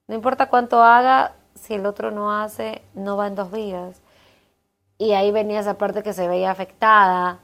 [0.07, 4.01] no importa cuánto haga, si el otro no hace, no va en dos vías.
[4.97, 7.39] Y ahí venía esa parte que se veía afectada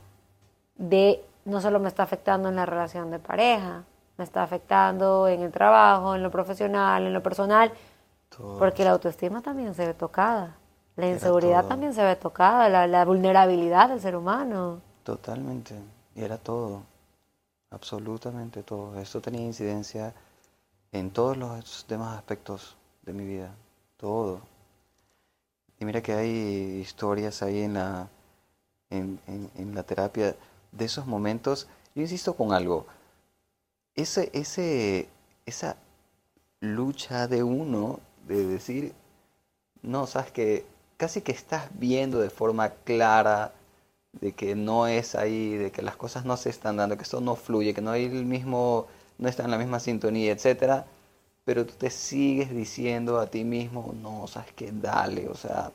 [0.76, 3.84] de, no solo me está afectando en la relación de pareja,
[4.18, 7.72] me está afectando en el trabajo, en lo profesional, en lo personal,
[8.60, 10.56] porque la autoestima también se ve tocada,
[10.96, 14.80] la inseguridad también se ve tocada, la, la vulnerabilidad del ser humano.
[15.04, 15.76] Totalmente,
[16.16, 16.84] y era todo
[17.72, 19.00] absolutamente todo.
[19.00, 20.14] Esto tenía incidencia
[20.92, 23.54] en todos los demás aspectos de mi vida,
[23.98, 24.42] todo.
[25.80, 26.30] Y mira que hay
[26.82, 28.10] historias ahí en la,
[28.90, 29.20] en,
[29.74, 30.36] la terapia
[30.72, 31.68] de esos momentos.
[31.96, 32.86] Yo insisto con algo,
[33.96, 35.10] ese, ese,
[35.46, 35.78] esa
[36.60, 38.94] lucha de uno de decir,
[39.82, 40.66] no, sabes que
[40.98, 43.54] casi que estás viendo de forma clara
[44.14, 47.22] de que no es ahí, de que las cosas no se están dando, que esto
[47.22, 48.88] no fluye, que no hay el mismo,
[49.22, 50.86] no está en la misma sintonía, etcétera,
[51.46, 55.72] pero tú te sigues diciendo a ti mismo, no, sabes que dale, o sea,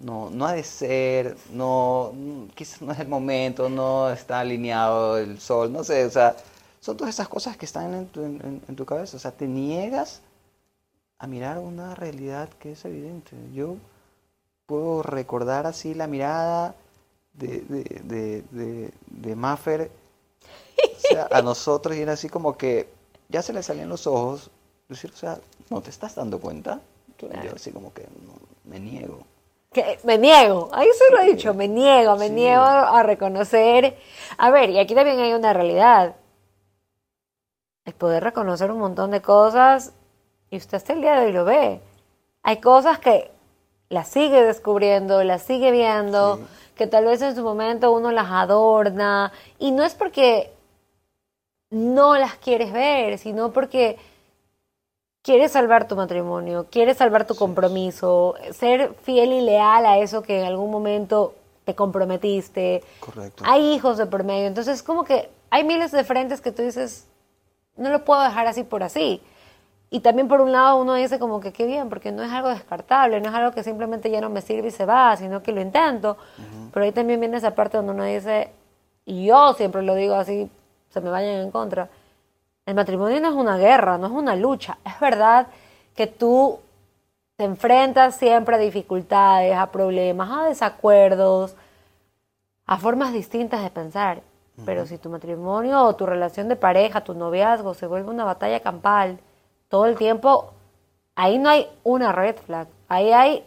[0.00, 2.12] no, no ha de ser, no,
[2.54, 6.36] quizás no es el momento, no está alineado el sol, no sé, o sea,
[6.80, 10.22] son todas esas cosas que están en tu, cabeza, o sea, te niegas
[11.18, 13.36] a mirar una realidad que es evidente.
[13.52, 13.76] Yo
[14.66, 16.74] puedo recordar así la mirada
[17.34, 19.90] de, de, de, de, Maffer
[21.30, 22.88] a nosotros y era así como que
[23.28, 24.50] ya se le salían los ojos.
[24.88, 26.80] Decir, o sea, ¿no te estás dando cuenta?
[27.18, 28.06] Yo así como que
[28.64, 29.20] me niego.
[30.02, 33.96] Me niego, ahí se lo he dicho, me niego, me niego a reconocer.
[34.36, 36.16] A ver, y aquí también hay una realidad.
[37.84, 39.92] El poder reconocer un montón de cosas
[40.50, 41.80] y usted hasta el día de hoy lo ve.
[42.42, 43.30] Hay cosas que
[43.90, 46.40] las sigue descubriendo, las sigue viendo,
[46.74, 50.52] que tal vez en su momento uno las adorna y no es porque
[51.70, 53.96] no las quieres ver, sino porque
[55.22, 60.40] quieres salvar tu matrimonio, quieres salvar tu compromiso, ser fiel y leal a eso que
[60.40, 62.82] en algún momento te comprometiste.
[63.00, 63.44] Correcto.
[63.46, 67.06] Hay hijos de por medio, entonces como que hay miles de frentes que tú dices,
[67.76, 69.22] no lo puedo dejar así por así.
[69.92, 72.48] Y también por un lado uno dice como que qué bien, porque no es algo
[72.48, 75.50] descartable, no es algo que simplemente ya no me sirve y se va, sino que
[75.50, 76.16] lo intento.
[76.72, 78.50] Pero ahí también viene esa parte donde uno dice,
[79.04, 80.48] y yo siempre lo digo así,
[80.90, 81.88] se me vayan en contra,
[82.66, 84.78] el matrimonio no es una guerra, no es una lucha.
[84.84, 85.48] Es verdad
[85.94, 86.60] que tú
[87.36, 91.56] te enfrentas siempre a dificultades, a problemas, a desacuerdos,
[92.66, 94.22] a formas distintas de pensar.
[94.66, 98.60] Pero si tu matrimonio o tu relación de pareja, tu noviazgo se vuelve una batalla
[98.60, 99.18] campal
[99.68, 100.52] todo el tiempo,
[101.14, 102.68] ahí no hay una red flag.
[102.88, 103.44] Ahí hay,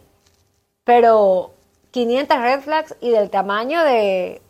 [0.82, 1.52] pero
[1.92, 4.42] 500 red flags y del tamaño de,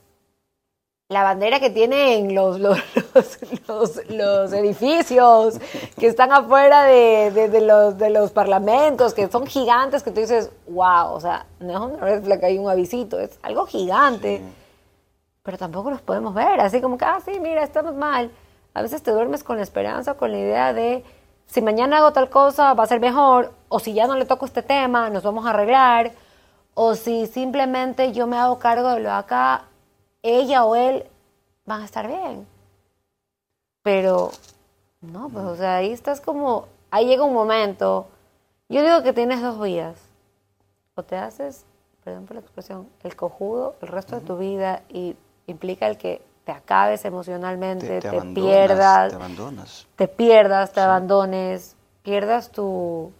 [1.09, 2.79] la bandera que tienen los, los,
[4.09, 5.61] los, edificios
[5.99, 11.13] que están afuera de, los, de los parlamentos, que son gigantes, que tú dices, wow,
[11.13, 14.41] o sea, no es una red flag, hay un avisito, es algo gigante.
[15.43, 18.31] Pero tampoco los podemos ver, así como que, ah, sí, mira, estamos mal.
[18.73, 21.05] A veces te duermes con la esperanza, con la idea de,
[21.47, 24.47] si mañana hago tal cosa, va a ser mejor, o si ya no le toco
[24.47, 26.13] este tema, nos vamos a arreglar,
[26.73, 29.65] o si simplemente yo me hago cargo de lo de acá,
[30.25, 31.05] ella o él
[31.67, 32.47] van a estar bien.
[33.83, 34.33] Pero,
[35.03, 38.09] no, pues, o sea, ahí estás como, ahí llega un momento,
[38.69, 39.97] yo digo que tienes dos vías,
[40.95, 41.67] o te haces,
[42.03, 45.15] perdón por la expresión, el cojudo el resto de tu vida y
[45.47, 52.51] implica el que te acabes emocionalmente, te, pierdas, te abandonas, te pierdas, te abandones, pierdas
[52.51, 53.13] tu,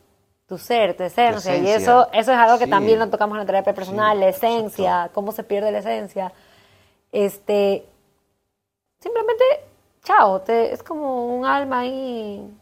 [0.47, 3.47] tu ser, tu esencia, y eso, eso es algo que también lo tocamos en la
[3.47, 6.33] terapia personal, la esencia, cómo se pierde la esencia
[7.15, 7.87] este,
[8.99, 9.45] simplemente,
[10.03, 12.53] chao, te, es como un alma ahí.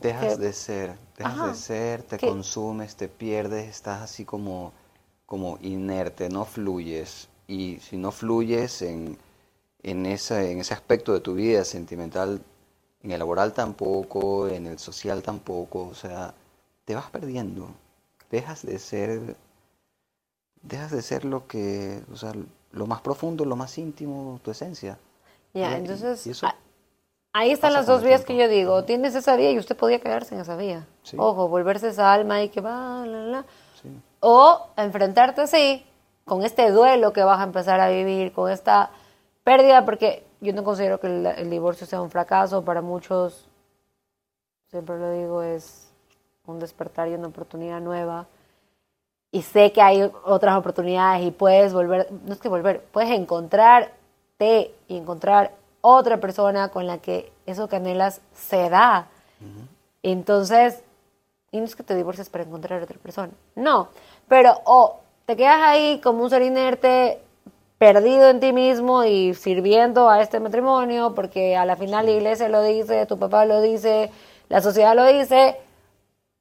[0.00, 4.72] Dejas de ser, dejas de ser, te consumes, te pierdes, estás así como,
[5.26, 7.28] como inerte, no fluyes.
[7.46, 9.18] Y si no fluyes en,
[9.82, 12.42] en, ese, en ese aspecto de tu vida sentimental,
[13.02, 16.32] en el laboral tampoco, en el social tampoco, o sea,
[16.86, 17.68] te vas perdiendo.
[18.30, 19.36] Dejas de ser,
[20.62, 22.32] dejas de ser lo que, o sea,
[22.72, 24.98] lo más profundo, lo más íntimo, tu esencia.
[25.54, 26.42] Ya, entonces,
[27.32, 28.84] ahí están las dos vías que yo digo.
[28.84, 30.86] Tienes esa vía y usted podía quedarse en esa vía.
[31.16, 33.44] Ojo, volverse esa alma y que va, la, la.
[34.20, 35.84] O enfrentarte así,
[36.24, 38.90] con este duelo que vas a empezar a vivir, con esta
[39.44, 42.64] pérdida, porque yo no considero que el divorcio sea un fracaso.
[42.64, 43.48] Para muchos,
[44.70, 45.92] siempre lo digo, es
[46.46, 48.26] un despertar y una oportunidad nueva
[49.32, 54.74] y sé que hay otras oportunidades y puedes volver, no es que volver, puedes encontrarte
[54.86, 59.08] y encontrar otra persona con la que eso que anhelas se da.
[60.02, 60.84] Entonces,
[61.50, 63.88] y no es que te divorcies para encontrar otra persona, no,
[64.28, 67.18] pero o te quedas ahí como un ser inerte,
[67.78, 72.48] perdido en ti mismo y sirviendo a este matrimonio, porque a la final la iglesia
[72.48, 74.10] lo dice, tu papá lo dice,
[74.48, 75.56] la sociedad lo dice,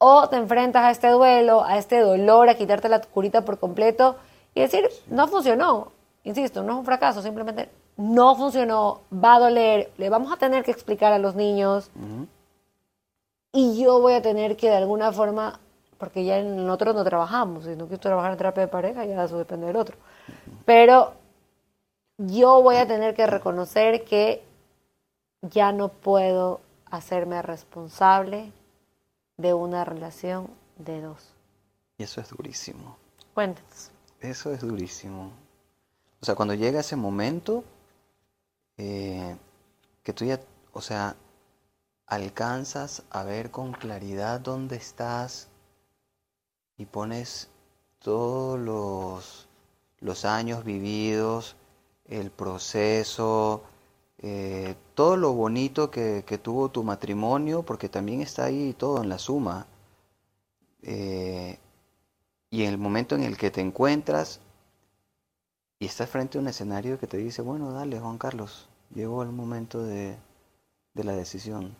[0.03, 4.15] o te enfrentas a este duelo, a este dolor, a quitarte la curita por completo
[4.55, 5.91] y decir, no funcionó.
[6.23, 10.63] Insisto, no es un fracaso, simplemente no funcionó, va a doler, le vamos a tener
[10.63, 11.91] que explicar a los niños
[13.53, 15.59] y yo voy a tener que de alguna forma,
[15.99, 19.23] porque ya en otros no trabajamos, si no quiero trabajar en terapia de pareja, ya
[19.23, 19.97] eso depende del otro.
[20.65, 21.13] Pero
[22.17, 24.43] yo voy a tener que reconocer que
[25.43, 28.51] ya no puedo hacerme responsable
[29.37, 31.33] de una relación de dos.
[31.97, 32.97] Y eso es durísimo.
[33.33, 33.91] Cuéntanos.
[34.19, 35.31] Eso es durísimo.
[36.21, 37.63] O sea, cuando llega ese momento,
[38.77, 39.35] eh,
[40.03, 40.39] que tú ya,
[40.73, 41.15] o sea,
[42.05, 45.47] alcanzas a ver con claridad dónde estás
[46.77, 47.49] y pones
[47.99, 49.47] todos los,
[49.99, 51.55] los años vividos,
[52.05, 53.63] el proceso,
[54.23, 59.17] eh, todo lo bonito que, tuvo tu matrimonio, porque también está ahí todo en la
[59.17, 59.65] suma.
[60.83, 61.57] Eh,
[62.49, 64.39] y en el momento en el que te encuentras
[65.79, 69.31] y estás frente a un escenario que te dice, bueno, dale, Juan Carlos, llegó el
[69.31, 70.17] momento de,
[70.93, 71.75] la decisión.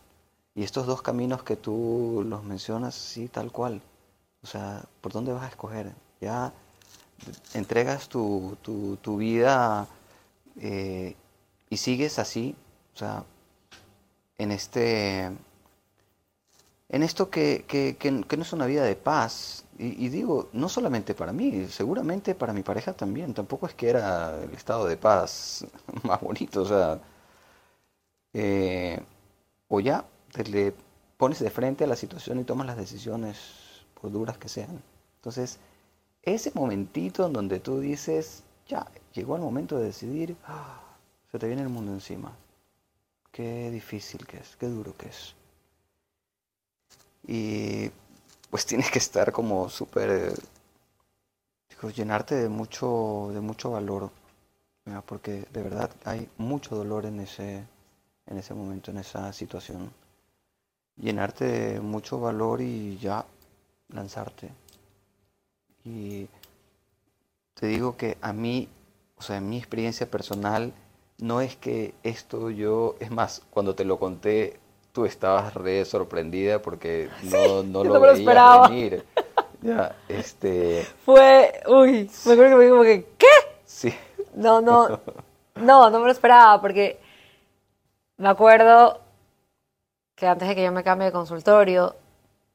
[0.56, 3.82] Y estos dos caminos que tú los mencionas, sí, tal cual.
[4.44, 5.94] O sea, ¿por dónde vas a escoger?
[6.20, 6.54] Ya
[7.54, 8.58] entregas tu
[9.18, 9.88] vida
[10.60, 11.16] eh,
[11.72, 12.54] y sigues así,
[12.94, 13.24] o sea,
[14.38, 15.32] en este,
[16.90, 19.64] en esto que, que, que, no es una vida de paz.
[19.80, 23.34] Y, digo, no solamente para mí, seguramente para mi pareja también.
[23.34, 25.66] Tampoco es que era el estado de paz
[26.04, 27.00] más bonito, o sea,
[28.34, 29.00] eh,
[29.70, 30.74] o ya te le
[31.18, 33.38] pones de frente a la situación y tomas las decisiones,
[34.00, 34.82] por duras que sean.
[35.16, 35.58] Entonces,
[36.22, 40.91] ese momentito en donde tú dices, ya, llegó el momento de decidir, ¡ah!
[41.32, 42.36] Se te viene el mundo encima.
[43.32, 45.34] Qué difícil que es, qué duro que es.
[47.26, 47.90] Y
[48.50, 50.34] pues tienes que estar como súper,
[51.96, 54.12] llenarte de mucho, de mucho valor,
[55.06, 57.66] porque de verdad hay mucho dolor en ese,
[58.26, 59.94] en ese momento, en esa situación.
[60.98, 63.26] Llenarte de mucho valor y ya
[63.88, 64.50] lanzarte.
[65.86, 66.28] Y
[67.54, 68.68] te digo que a mí,
[69.16, 70.74] o sea, en mi experiencia personal,
[71.22, 74.60] no es que esto yo, es más, cuando te lo conté,
[74.92, 78.68] tú estabas re sorprendida porque no, no lo, esperaba.
[78.68, 79.06] venir.
[79.62, 80.86] Ya, este...
[81.06, 83.28] Fue, uy, me acuerdo que me dijo como que, ¿qué?
[83.64, 83.94] Sí.
[84.34, 85.00] No, no,
[85.56, 87.00] no, no me lo esperaba porque
[88.18, 89.00] me acuerdo
[90.16, 91.96] que antes de que yo me cambie de consultorio,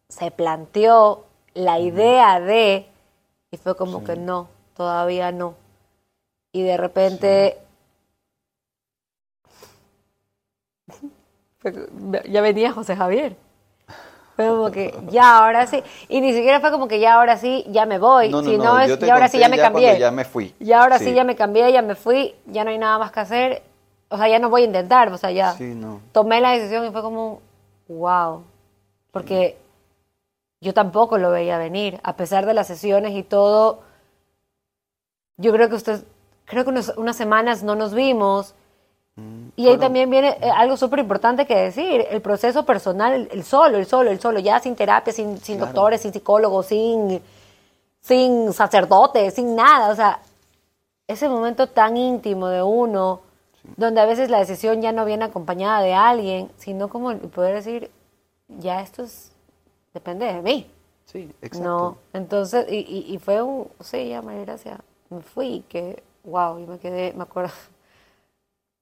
[0.09, 2.87] se planteó la idea de,
[3.51, 5.55] y fue como que no, todavía no.
[6.53, 7.59] Y de repente,
[12.29, 13.37] ya venía José Javier.
[14.37, 15.83] Fue como que ya ahora sí.
[16.09, 18.29] Y ni siquiera fue como que ya ahora sí, ya me voy.
[18.29, 19.99] No, no, es ya ahora sí, ya me cambié.
[19.99, 20.55] Ya me fui.
[20.61, 21.15] Y ahora sí.
[21.15, 23.63] ya me cambié, ya me fui, ya no hay nada más que hacer.
[24.09, 26.01] O sea, ya no voy a intentar, o sea, ya sí, no.
[26.13, 27.41] tomé la decisión y fue como,
[27.89, 28.45] wow.
[29.11, 29.59] Porque
[30.61, 33.81] yo tampoco lo veía venir, a pesar de las sesiones y todo.
[35.39, 36.05] Yo creo que usted,
[36.45, 38.55] creo que unas semanas no nos vimos.
[39.57, 43.79] Y ahí también viene eh, algo súper importante que decir, el proceso personal, el, solo,
[43.79, 47.23] el solo, el solo, ya sin terapia, sin, sin doctores, sin psicólogos, sin,
[48.01, 49.91] sin sacerdotes, sin nada.
[49.91, 50.21] O sea,
[51.09, 53.23] ese momento tan íntimo de uno,
[53.79, 57.91] donde a veces la decisión ya no viene acompañada de alguien, sino como poder decir,
[58.49, 59.33] ya esto es
[59.95, 60.71] depende de mí.
[61.07, 61.67] Sí, exacto.
[61.67, 66.67] No, entonces, y, y, fue un, sí, ya, María Gracia, me fui, que, wow, yo
[66.67, 67.55] me quedé, me acuerdo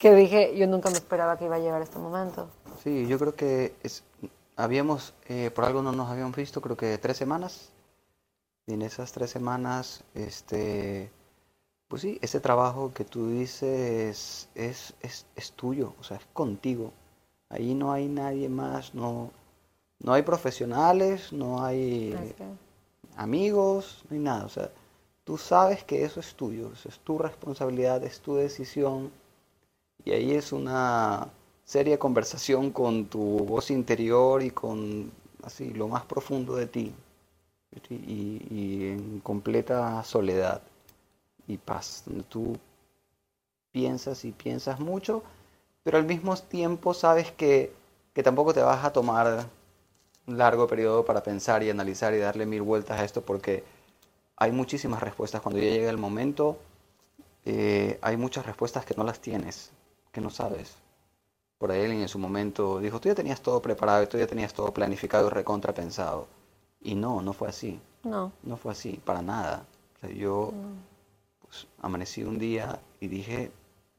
[0.04, 2.50] que dije, yo nunca me esperaba que iba a llegar este momento.
[2.82, 4.04] Sí, yo creo que es,
[4.54, 7.70] habíamos, eh, por algo no nos habíamos visto, creo que tres semanas,
[8.66, 11.10] y en esas tres semanas, este,
[11.88, 16.92] pues sí, ese trabajo que tú dices es, es, es tuyo, o sea, es contigo.
[17.48, 19.30] Ahí no hay nadie más, no
[20.00, 22.14] no hay profesionales, no hay
[23.16, 24.44] amigos, no hay nada.
[24.44, 24.70] O sea,
[25.24, 29.10] tú sabes que eso es tuyo, es tu responsabilidad, es tu decisión.
[30.04, 31.28] Y ahí es una
[31.64, 36.94] seria conversación con tu voz interior y con así lo más profundo de ti.
[37.90, 40.62] Y, en completa soledad
[41.48, 42.56] y paz, tú
[43.72, 45.22] piensas y piensas mucho,
[45.82, 47.72] pero al mismo tiempo sabes que,
[48.14, 49.46] que tampoco te vas a tomar
[50.26, 53.64] un largo periodo para pensar y analizar y darle mil vueltas a esto porque
[54.36, 55.40] hay muchísimas respuestas.
[55.42, 56.58] Cuando ya llega el momento,
[57.44, 59.70] eh, hay muchas respuestas que no las tienes,
[60.14, 60.76] que no sabes.
[61.58, 64.72] Por ahí en su momento dijo, tú ya tenías todo preparado, tú ya tenías todo
[64.72, 66.28] planificado y recontrapensado.
[66.80, 67.80] Y no, no fue así.
[68.04, 68.32] No.
[68.42, 69.66] No fue así, para nada.
[70.14, 70.52] yo
[71.40, 73.50] pues, amanecí un día y dije,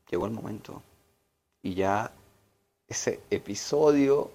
[0.10, 0.82] llegó el momento.
[1.62, 2.12] Y ya
[2.88, 4.32] ese episodio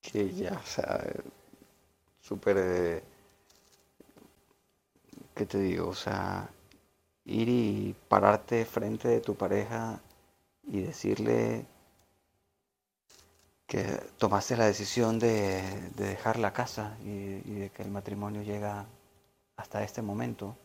[0.00, 1.02] que ya, o sea,
[2.20, 3.02] súper, eh,
[5.34, 5.88] ¿qué te digo?
[5.88, 6.48] O sea,
[7.24, 10.00] ir y pararte frente de tu pareja
[10.66, 11.66] y decirle
[13.66, 13.82] que
[14.18, 15.62] tomaste la decisión de,
[15.96, 17.08] dejar la casa y,
[17.44, 18.86] y, de que el matrimonio llega
[19.56, 20.56] hasta este momento.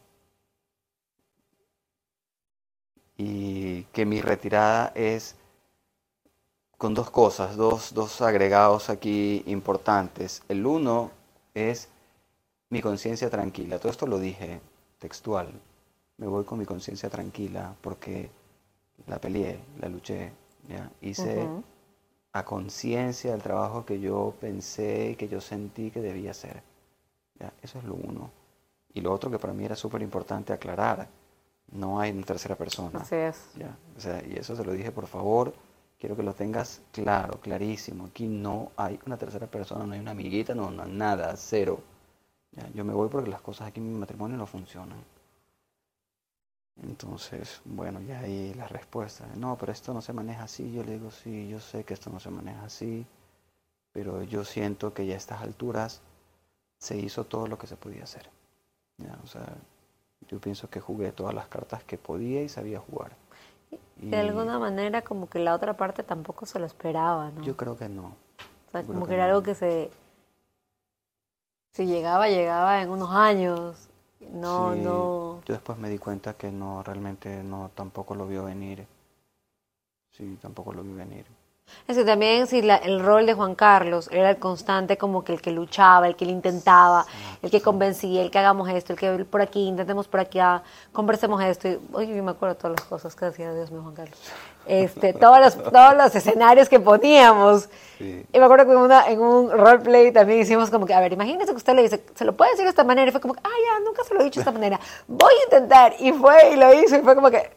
[3.17, 5.35] Y que mi retirada es
[6.81, 10.41] con dos cosas, dos, dos agregados aquí importantes.
[10.49, 11.11] El uno
[11.53, 11.89] es
[12.71, 13.77] mi conciencia tranquila.
[13.77, 14.61] Todo esto lo dije
[14.97, 15.51] textual.
[16.17, 18.31] Me voy con mi conciencia tranquila porque
[19.07, 20.31] la peleé, la luché.
[20.67, 20.91] ¿ya?
[21.01, 21.47] Hice
[22.33, 26.63] a conciencia el trabajo que yo pensé y que yo sentí que debía hacer.
[27.39, 27.53] ¿ya?
[27.61, 28.31] Eso es lo uno.
[28.93, 31.07] Y lo otro que para mí era súper importante aclarar,
[31.71, 32.99] no hay una tercera persona.
[32.99, 33.49] Así es.
[33.55, 35.53] Ya, o sea, y eso se lo dije, por favor,
[35.97, 38.05] quiero que lo tengas claro, clarísimo.
[38.07, 41.79] Aquí no hay una tercera persona, no hay una amiguita, no, no nada, cero.
[42.51, 44.99] Ya, yo me voy porque las cosas aquí en mi matrimonio no funcionan.
[46.83, 49.27] Entonces, bueno, ya ahí la respuesta.
[49.35, 50.71] No, pero esto no se maneja así.
[50.71, 53.05] Yo le digo, sí, yo sé que esto no se maneja así,
[53.91, 56.01] pero yo siento que ya a estas alturas
[56.79, 58.29] se hizo todo lo que se podía hacer.
[58.97, 59.45] Ya, o sea,
[60.27, 63.15] yo pienso que jugué todas las cartas que podía y sabía jugar.
[63.97, 67.41] De alguna manera como que la otra parte tampoco se lo esperaba, ¿no?
[67.43, 68.15] Yo creo que no.
[68.67, 69.29] O sea, yo como que que era no.
[69.29, 69.91] algo que se...
[71.73, 73.87] Si llegaba, llegaba en unos años.
[74.31, 75.20] No, Sí, no...
[75.45, 78.87] Yo después me di cuenta que no, realmente no, tampoco lo vio venir.
[80.11, 81.25] Sí, tampoco lo vi venir.
[81.87, 85.33] Es que también si la- el rol de Juan Carlos era el constante como que
[85.33, 87.05] el que luchaba, el que lo intentaba,
[87.41, 90.63] el que convencía, el que hagamos esto, el que por aquí, intentemos por aquí, ah,
[90.93, 91.67] conversemos esto.
[91.67, 94.17] Y, oye, yo me acuerdo todas las cosas que decía Dios mío Juan Carlos.
[94.67, 97.67] Este, todos, los, todos los escenarios que poníamos.
[97.97, 98.25] Sí.
[98.31, 101.11] Y me acuerdo que en, una, en un roleplay también hicimos como que, a ver,
[101.11, 103.09] imagínese que usted le dice, se lo puede decir de esta manera.
[103.09, 104.79] Y fue como, que, ah, ya, nunca se lo he dicho de esta manera.
[105.07, 105.93] Voy a intentar.
[105.99, 106.95] Y fue y lo hizo.
[106.95, 107.51] Y fue como que,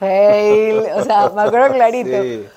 [0.00, 0.78] fail.
[0.96, 2.22] O sea, me acuerdo clarito.
[2.22, 2.48] Sí.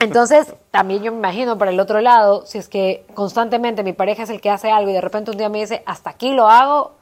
[0.00, 4.22] Entonces, también yo me imagino por el otro lado, si es que constantemente mi pareja
[4.22, 6.48] es el que hace algo y de repente un día me dice, hasta aquí lo
[6.48, 6.92] hago,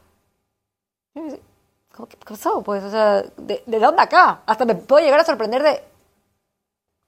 [1.94, 2.62] ¿cómo que pasó?
[2.62, 4.40] Pues, o sea, ¿de, de dónde acá?
[4.47, 5.84] Hasta me puedo llegar a sorprender de,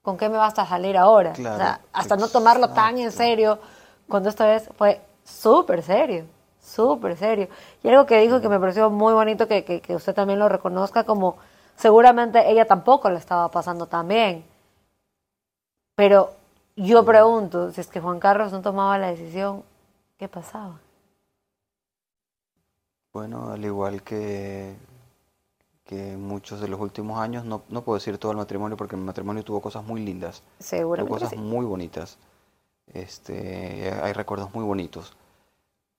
[0.03, 1.33] ¿con qué me vas a salir ahora?
[1.33, 3.59] Claro, o sea, hasta no tomarlo tan en serio,
[4.07, 6.25] cuando esta vez fue súper serio,
[6.61, 7.47] súper serio.
[7.83, 10.49] Y algo que dijo que me pareció muy bonito, que, que, que usted también lo
[10.49, 11.37] reconozca, como
[11.75, 14.45] seguramente ella tampoco le estaba pasando tan bien.
[15.99, 16.19] Pero
[16.77, 19.63] yo pregunto, si es que Juan Carlos no tomaba la decisión,
[20.17, 20.79] ¿qué pasaba?
[23.13, 24.75] Bueno, al igual que,
[25.85, 29.03] que muchos de los últimos años, no, no puedo decir todo el matrimonio porque mi
[29.03, 30.43] matrimonio tuvo cosas muy lindas,
[30.93, 31.35] tuvo Seguramente que cosas sí.
[31.35, 32.17] muy bonitas.
[32.93, 35.15] Este, hay recuerdos muy bonitos.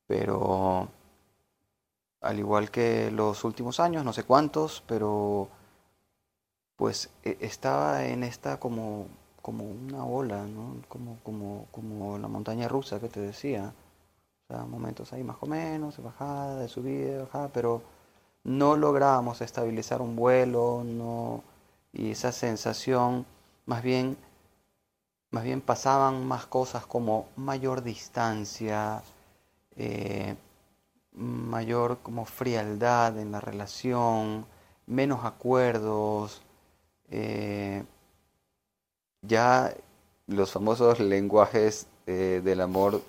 [0.07, 0.89] Pero
[2.23, 5.49] al igual que los últimos años, no sé cuántos, pero
[6.77, 9.07] pues e- estaba en esta como,
[9.51, 10.77] como una ola, ¿no?
[10.89, 13.75] Como, como, como la montaña rusa que te decía.
[14.49, 17.83] O sea, momentos ahí más o menos, de bajada, de subida, de bajada, pero
[18.45, 21.43] no lográbamos estabilizar un vuelo, no,
[21.93, 23.27] y esa sensación,
[23.67, 24.17] más bien,
[25.33, 29.03] más bien pasaban más cosas como mayor distancia,
[29.77, 30.37] eh,
[31.13, 34.47] mayor como frialdad en la relación,
[34.87, 36.43] menos acuerdos,
[37.11, 37.85] eh,
[39.23, 39.75] ya
[40.27, 43.01] los famosos lenguajes eh, del amor,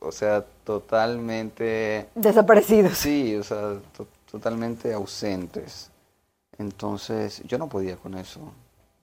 [0.00, 2.98] o sea, totalmente, Desaparecidos.
[2.98, 5.90] sí, o sea, to- totalmente ausentes.
[6.58, 8.40] Entonces, yo no podía con eso.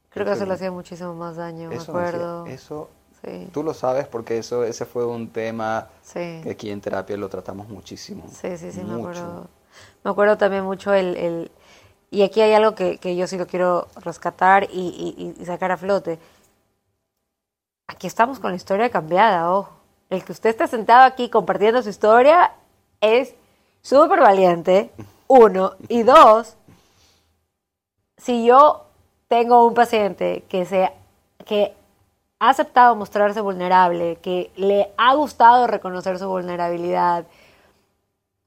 [0.09, 2.45] Creo que eso le hacía muchísimo más daño, me eso me hacía- acuerdo.
[2.47, 2.89] eso,
[3.23, 6.39] Sí, tú lo sabes porque eso, ese fue un tema sí.
[6.41, 8.23] que aquí en terapia lo tratamos muchísimo.
[8.31, 9.47] Sí, sí, sí, me acuerdo.
[10.05, 11.15] Me acuerdo también mucho el...
[11.17, 11.51] el-
[12.11, 16.19] y aquí hay algo que, yo sí lo quiero rescatar y, y- sacar a flote.
[17.87, 19.71] Aquí estamos con la historia cambiada, ojo.
[20.09, 22.53] El que usted esté sentado aquí compartiendo su historia
[23.01, 23.35] es
[23.81, 24.91] súper valiente,
[25.27, 25.73] uno.
[25.87, 26.55] Y dos,
[28.17, 28.85] si yo
[29.27, 30.91] tengo un paciente que, se,
[31.45, 31.75] que
[32.39, 37.25] ha aceptado mostrarse vulnerable, que le ha gustado reconocer su vulnerabilidad,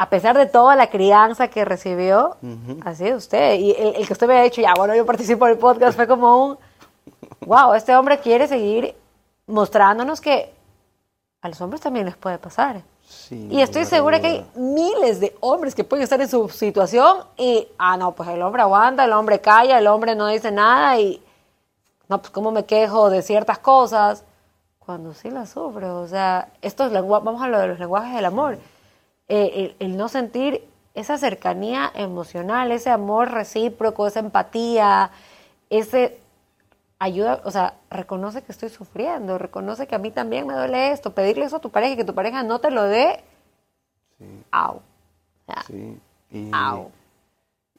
[0.02, 2.36] a pesar de toda la crianza que recibió,
[2.84, 3.54] así es usted.
[3.60, 5.94] Y el, el que usted me ha dicho, ya, bueno, yo participo en el podcast,
[5.96, 6.58] fue como un,
[7.46, 8.94] wow, este hombre quiere seguir
[9.46, 10.52] mostrándonos que
[11.40, 12.82] a los hombres también les puede pasar.
[13.08, 17.18] Sí, Y estoy segura que hay miles de hombres que pueden estar en su situación
[17.36, 20.98] y, ah, no, pues el hombre aguanta, el hombre calla, el hombre no dice nada
[20.98, 21.22] y,
[22.08, 24.24] no, pues cómo me quejo de ciertas cosas
[24.78, 26.00] cuando sí las sufro.
[26.00, 28.58] O sea, estos lengua- vamos a lo de los lenguajes del amor.
[29.34, 35.10] Eh, el, el no sentir esa cercanía emocional, ese amor recíproco, esa empatía,
[35.70, 36.20] ese
[36.98, 41.14] ayuda, o sea, reconoce que estoy sufriendo, reconoce que a mí también me duele esto,
[41.14, 43.24] pedirle eso a tu pareja y que tu pareja no te lo dé,
[44.18, 44.76] Sí, au.
[44.76, 44.82] O
[45.46, 45.98] sea, sí.
[46.30, 46.90] Y, Au.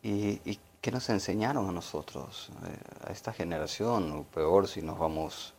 [0.02, 4.98] y, y qué nos enseñaron a nosotros, eh, a esta generación, o peor si nos
[4.98, 5.54] vamos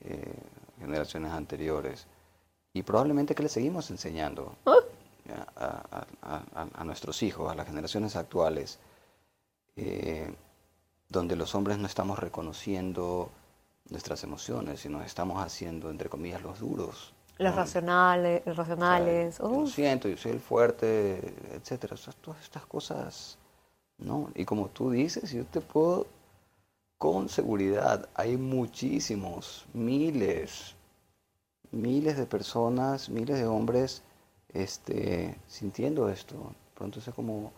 [0.00, 0.34] eh,
[0.80, 2.06] generaciones anteriores?
[2.72, 4.72] Y probablemente que le seguimos enseñando ya,
[5.56, 8.78] a, a- a- nuestros hijos, a las generaciones actuales,
[9.76, 10.34] eh,
[11.08, 13.30] donde los hombres no estamos reconociendo
[13.90, 17.12] nuestras emociones, sino estamos haciendo, entre comillas, los duros.
[17.38, 19.38] Los racionales, los racionales.
[19.38, 21.94] Yo lo siento, yo soy el fuerte, etcétera.
[21.94, 23.38] O sea, todas estas cosas,
[23.98, 24.30] ¿no?
[24.34, 26.06] Y como tú dices, yo te puedo,
[26.98, 30.74] con seguridad, hay muchísimos, miles,
[31.70, 34.02] miles de personas, miles de hombres,
[34.62, 36.52] este, sintiendo esto.
[36.74, 37.52] Pronto es como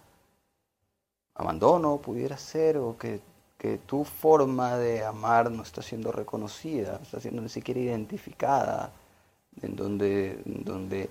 [1.35, 3.21] abandono pudiera ser, o que,
[3.57, 8.93] que tu forma de amar no está siendo reconocida, no está siendo ni siquiera identificada
[9.63, 11.11] en donde, donde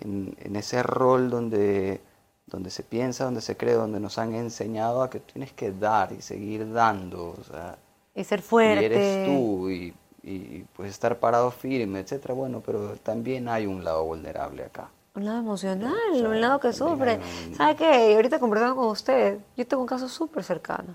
[0.00, 2.00] en, ese rol donde,
[2.46, 6.12] donde se piensa, donde se cree, donde nos han enseñado a que tienes que dar
[6.12, 7.36] y seguir dando.
[7.40, 7.78] O sea,
[8.14, 8.82] y ser fuerte.
[8.82, 12.34] Y eres tú y, y pues estar parado firme, etcétera.
[12.34, 14.90] Bueno, pero también hay un lado vulnerable acá.
[15.14, 15.92] Un lado emocional,
[16.26, 17.20] un lado que sufre.
[17.54, 18.14] ¿Sabe qué?
[18.14, 20.94] Ahorita conversando con usted, yo tengo un caso súper cercano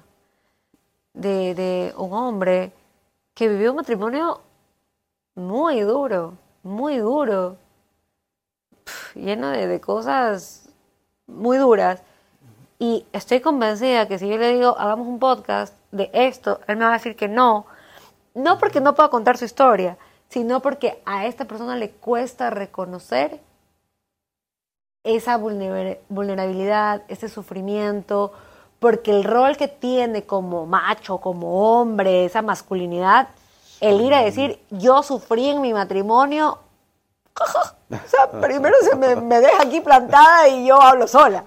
[1.14, 2.72] de, de un hombre
[3.36, 4.42] que vivió un matrimonio
[5.36, 7.58] muy duro, muy duro,
[9.14, 10.68] lleno de, cosas
[11.28, 12.02] muy duras.
[12.80, 16.86] Y estoy convencida que si yo le digo, hagamos un podcast de esto, él me
[16.86, 17.68] va a decir que no.
[18.34, 19.98] No porque no pueda contar su historia,
[20.30, 23.40] sino porque a esta persona le cuesta reconocer
[25.08, 28.34] esa vulnerabilidad, ese sufrimiento,
[28.80, 33.30] porque el rol que tiene como macho, como hombre, esa masculinidad,
[33.80, 36.60] el ir a decir, yo sufrí en mi matrimonio,
[37.38, 41.46] o sea, primero se me, deja aquí plantada y yo hablo sola.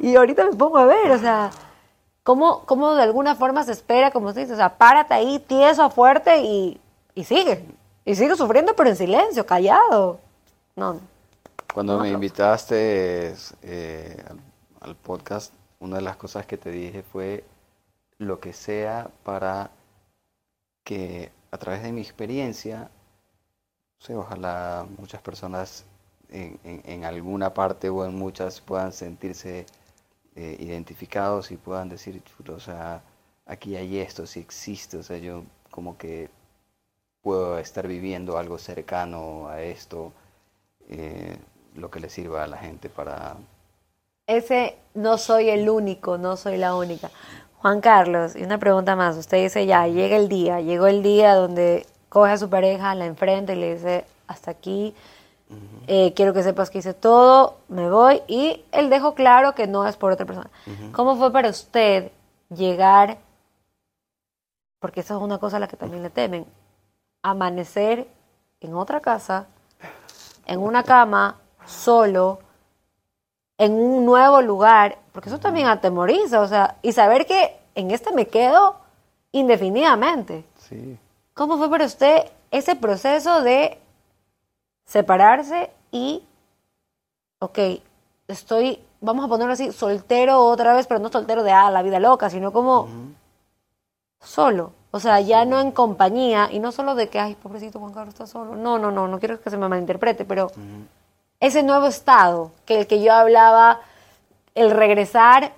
[0.00, 1.50] Y ahorita me pongo a ver, o sea,
[2.22, 5.88] cómo, cómo de alguna forma se espera, como se dice, o sea, párate ahí tieso,
[5.90, 6.80] fuerte y,
[7.14, 7.64] y sigue.
[8.04, 10.20] Y sigue sufriendo, pero en silencio, callado.
[10.76, 11.00] No.
[11.74, 14.24] Cuando me invitaste eh,
[14.80, 17.42] al podcast, una de las cosas que te dije fue
[18.18, 19.72] lo que sea para
[20.84, 22.92] que a través de mi experiencia,
[24.08, 25.84] ojalá muchas personas
[26.28, 29.66] en, alguna parte o en muchas puedan sentirse
[30.36, 33.02] eh, identificados y puedan decir, o sea,
[33.46, 36.30] aquí hay esto, si existe, o sea, yo como que
[37.20, 40.12] puedo estar viviendo algo cercano a esto,
[40.88, 41.36] eh,
[41.74, 43.36] lo que le sirva a la gente para...
[44.26, 47.10] Ese no soy el único, no soy la única.
[47.58, 49.16] Juan Carlos, y una pregunta más.
[49.16, 53.06] Usted dice ya, llega el día, llegó el día donde coge a su pareja, la
[53.06, 54.94] enfrenta y le dice, hasta aquí,
[55.86, 59.86] eh, quiero que sepas que hice todo, me voy, y él dejó claro que no
[59.86, 60.50] es por otra persona.
[60.92, 62.10] ¿Cómo fue para usted
[62.48, 63.18] llegar,
[64.78, 66.46] porque esa es una cosa a la que también le temen,
[67.22, 68.06] amanecer
[68.60, 69.46] en otra casa,
[70.46, 72.40] en una cama, solo,
[73.58, 78.12] en un nuevo lugar, porque eso también atemoriza, o sea, y saber que en este
[78.12, 78.76] me quedo
[79.32, 80.44] indefinidamente.
[80.58, 80.98] Sí.
[81.34, 83.78] ¿Cómo fue para usted ese proceso de
[84.84, 86.22] separarse y,
[87.38, 87.58] ok,
[88.28, 91.98] estoy, vamos a ponerlo así, soltero otra vez, pero no soltero de ah, la vida
[91.98, 92.88] loca, sino como
[94.20, 94.72] solo.
[94.90, 98.14] O sea, ya no en compañía, y no solo de que, ay, pobrecito Juan Carlos
[98.14, 98.54] está solo.
[98.54, 100.50] No, no, no, no quiero que se me malinterprete, pero
[101.40, 103.80] ese nuevo estado, que el que yo hablaba,
[104.54, 105.52] el regresar,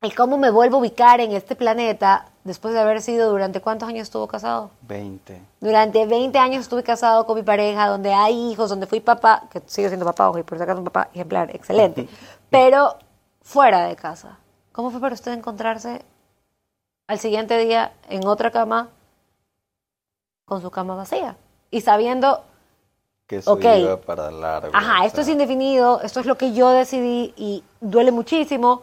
[0.00, 3.88] el cómo me vuelvo a ubicar en este planeta después de haber sido, ¿durante cuántos
[3.88, 4.70] años estuvo casado?
[4.82, 5.40] 20.
[5.60, 9.60] Durante 20 años estuve casado con mi pareja, donde hay hijos, donde fui papá, que
[9.66, 12.08] sigo siendo papá, ojo, por si acaso un papá ejemplar, excelente,
[12.50, 12.96] pero
[13.42, 14.38] fuera de casa.
[14.72, 16.02] ¿Cómo fue para usted encontrarse
[17.06, 18.88] al siguiente día en otra cama
[20.44, 21.36] con su cama vacía?
[21.70, 22.44] Y sabiendo
[23.28, 24.70] que eso iba para largo.
[24.74, 28.82] Ajá, esto es indefinido, esto es lo que yo decidí y duele muchísimo,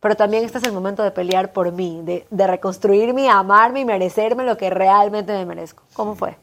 [0.00, 3.84] pero también este es el momento de pelear por mí, de, de reconstruirme, amarme y
[3.84, 5.84] merecerme lo que realmente me merezco.
[5.94, 6.36] ¿Cómo fue?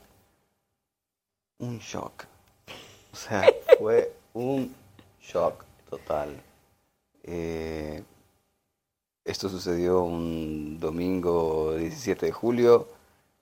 [1.59, 2.23] Un shock.
[3.11, 3.43] O sea,
[3.77, 4.73] fue un
[5.21, 6.41] shock total.
[7.23, 8.01] Eh,
[9.25, 12.87] esto sucedió un domingo 17 de julio.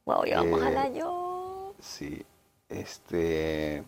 [0.06, 1.74] Wow, ya vamos al año.
[1.80, 2.26] Sí.
[2.68, 3.84] Este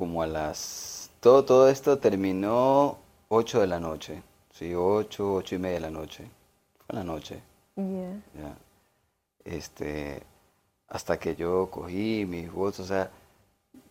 [0.00, 1.10] como a las...
[1.20, 2.96] Todo, todo esto terminó
[3.28, 4.22] 8 de la noche.
[4.50, 6.24] Sí, 8, 8 y media de la noche.
[6.86, 7.42] Fue la noche.
[7.76, 8.56] Ya.
[9.44, 10.22] Este,
[10.88, 13.10] hasta que yo cogí mis bolsos, o sea,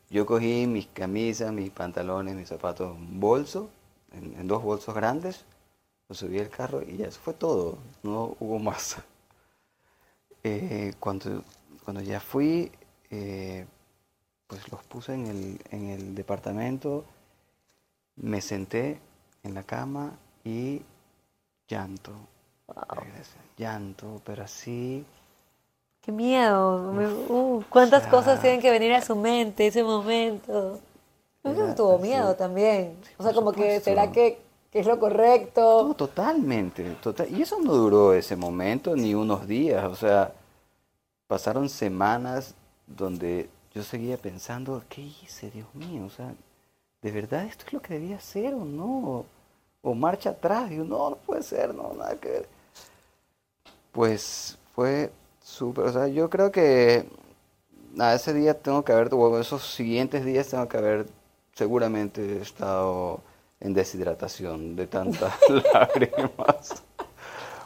[0.10, 3.70] yo cogí mis camisas, mis pantalones, mis zapatos, un bolso,
[4.12, 5.46] en, dos bolsos grandes,
[6.08, 8.98] lo subí al carro y ya, eso fue todo, no hubo más.
[10.42, 11.44] Eh, cuando,
[11.84, 12.72] cuando ya fui,
[13.12, 13.68] eh,
[14.50, 17.06] pues los puse en el, en el departamento,
[18.16, 19.00] me senté
[19.44, 20.12] en la cama
[20.44, 20.82] y
[21.68, 22.12] llanto.
[23.58, 25.06] Llanto, pero así.
[26.02, 26.92] qué miedo.
[27.30, 30.80] Uh, cuántas cosas tienen que venir a su mente ese momento.
[31.44, 32.04] Tuvo así.
[32.04, 32.98] miedo también.
[33.18, 34.40] O sea, como que será que,
[34.72, 35.88] que es lo correcto.
[35.88, 37.30] No, totalmente, total.
[37.30, 40.34] Y eso no duró ese momento ni unos días, o sea,
[41.28, 42.56] pasaron semanas
[42.88, 46.06] donde yo seguía pensando, ¿qué hice, Dios mío?
[46.06, 46.34] O sea,
[47.02, 49.26] ¿de verdad esto es lo que debía hacer o no?
[49.82, 52.50] O, marcha atrás, digo, no, no puede ser, no, nada que ver.
[53.92, 55.12] Pues fue
[55.44, 57.06] súper, o sea, yo creo que
[57.98, 61.08] a ese día tengo que haber, o esos siguientes días tengo que haber
[61.54, 63.22] seguramente estado
[63.60, 65.34] en deshidratación de tantas
[65.74, 66.84] lágrimas.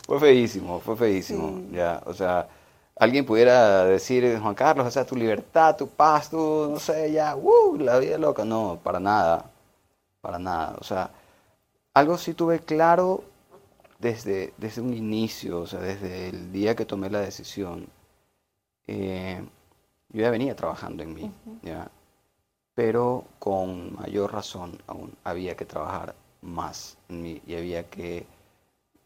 [0.06, 1.76] Fue feísimo, fue feísimo, Sí.
[1.76, 2.48] ya, o sea,
[2.96, 7.36] alguien pudiera decir, Juan Carlos, o sea, tu libertad, tu paz, tu, no sé, ya,
[7.36, 9.46] uh, la vida loca, no, para nada,
[10.22, 11.12] para nada, o sea,
[11.94, 13.24] algo sí tuve claro
[14.00, 17.88] desde, desde un inicio, o sea, desde el día que tomé la decisión,
[18.88, 19.44] eh,
[20.10, 21.32] yo ya venía trabajando en mí,
[21.62, 21.90] ¿ya?
[22.76, 28.26] Pero con mayor razón aún había que trabajar más en mí y había que,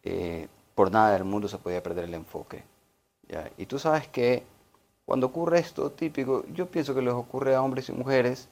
[0.03, 2.63] eh, por nada del mundo se podía perder el enfoque,
[3.29, 3.49] ¿ya?
[3.57, 4.43] Y tú sabes que
[5.05, 8.47] cuando ocurre esto típico, yo pienso que les ocurre a hombres y mujeres,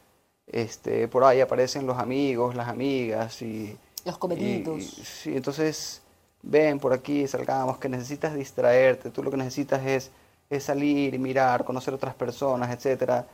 [0.48, 3.78] este, por ahí aparecen los amigos, las amigas y...
[4.06, 4.78] Los cometidos.
[4.80, 6.02] y- sí, entonces
[6.44, 10.12] ven por aquí, salgamos, que necesitas distraerte, tú lo que necesitas es,
[10.50, 13.26] es salir y mirar, conocer otras personas, etcétera.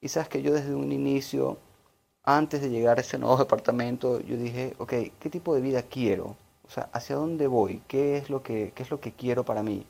[0.00, 1.56] Y sabes que yo desde un inicio,
[2.24, 6.36] antes de llegar a ese nuevo departamento, yo dije, ok, ¿qué tipo de vida quiero?
[6.66, 7.82] O sea, ¿hacia dónde voy?
[7.88, 9.86] ¿Qué es lo que, qué es lo que quiero para mí?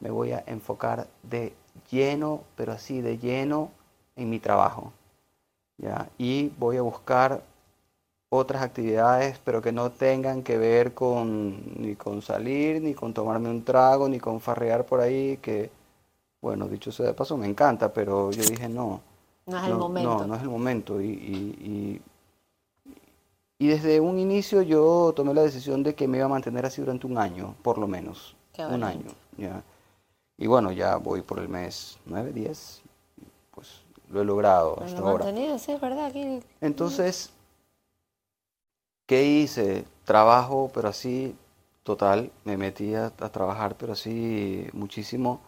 [0.00, 1.52] Me voy a enfocar de
[1.90, 3.70] lleno, pero así de lleno,
[4.16, 4.92] en mi trabajo.
[5.78, 6.08] ¿ya?
[6.18, 7.42] Y voy a buscar
[8.28, 13.50] otras actividades, pero que no tengan que ver con ni con salir, ni con tomarme
[13.50, 15.70] un trago, ni con farrear por ahí, que,
[16.40, 19.02] bueno, dicho sea de paso, me encanta, pero yo dije no.
[19.46, 20.18] No es el momento.
[20.18, 21.00] No, no es el momento.
[21.00, 22.00] Y, y,
[22.88, 22.94] y,
[23.58, 26.80] y desde un inicio yo tomé la decisión de que me iba a mantener así
[26.80, 28.34] durante un año, por lo menos.
[28.52, 29.08] Qué un valiente.
[29.08, 29.62] año, ya.
[30.38, 32.82] Y bueno, ya voy por el mes 9, 10,
[33.54, 35.24] pues lo he logrado hasta lo ahora.
[35.58, 36.12] sí, es verdad.
[36.60, 37.30] Entonces,
[39.06, 39.84] ¿qué hice?
[40.04, 41.36] Trabajo, pero así,
[41.82, 45.40] total, me metí a, a trabajar, pero así muchísimo.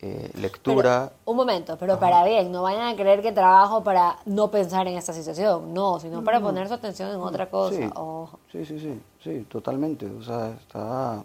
[0.00, 4.18] eh, Pero, lectura, un momento, pero para bien, no vayan a creer que trabajo para
[4.26, 7.76] no pensar en esta situación, no, sino para poner su atención en otra cosa.
[7.76, 7.90] sí.
[8.52, 10.06] Sí, sí, sí, sí, totalmente.
[10.06, 11.22] O sea, está...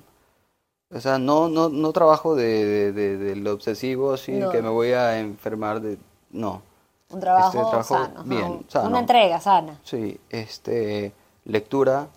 [0.90, 4.50] O sea, no, no, no trabajo de, de, de- del obsesivo, así, No.
[4.50, 5.98] que me voy a enfermar de...
[6.32, 6.62] No.
[7.10, 8.90] Un trabajo, Este, trabajo sano, bien, un- sano.
[8.90, 9.80] Una entrega sana.
[9.84, 11.12] Sí, este,
[11.46, 12.08] lectura,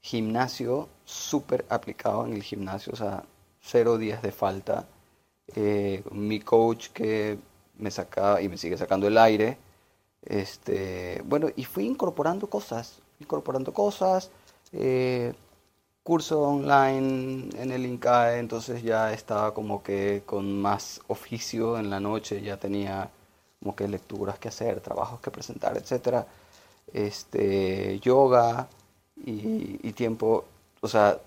[0.00, 3.24] gimnasio, súper aplicado en el gimnasio, o sea,
[3.60, 4.86] cero días de falta.
[5.54, 7.38] Eh, mi coach que
[7.78, 9.58] me sacaba y me sigue sacando el aire.
[10.24, 14.30] Este, bueno, y fui incorporando cosas, incorporando cosas,
[14.72, 15.34] eh,
[16.02, 22.00] curso online en el INCAE, entonces ya estaba como que con más oficio en la
[22.00, 23.10] noche, ya tenía
[23.60, 26.26] como que lecturas que hacer, trabajos que presentar, etcétera.
[26.92, 28.68] Este, yoga
[29.24, 30.44] y, tiempo,
[30.80, 31.18] o sea,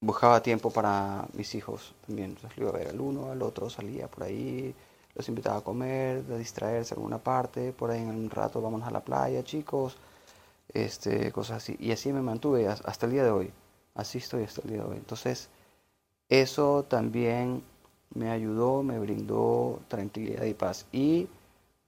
[0.00, 2.30] buscaba tiempo para mis hijos también.
[2.30, 4.74] Entonces lo iba a ver al uno, al otro, salía por ahí,
[5.14, 8.82] los invitaba a comer, a distraerse en alguna parte, por ahí en un rato vamos
[8.84, 9.96] a la playa, chicos,
[10.72, 11.76] este, cosas así.
[11.78, 13.52] Y así me mantuve has- hasta el día de hoy.
[13.94, 14.96] Así estoy hasta el día de hoy.
[14.96, 15.48] Entonces,
[16.28, 17.62] eso también
[18.14, 20.86] me ayudó, me brindó tranquilidad y paz.
[20.92, 21.28] Y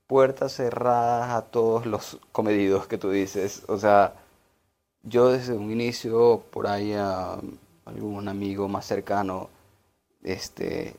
[0.06, 3.64] puertas cerradas a todos los comedidos que tú dices.
[3.68, 4.14] O sea,
[5.02, 7.38] yo desde un inicio, por ahí a
[7.84, 9.48] algún amigo más cercano,
[10.22, 10.96] este,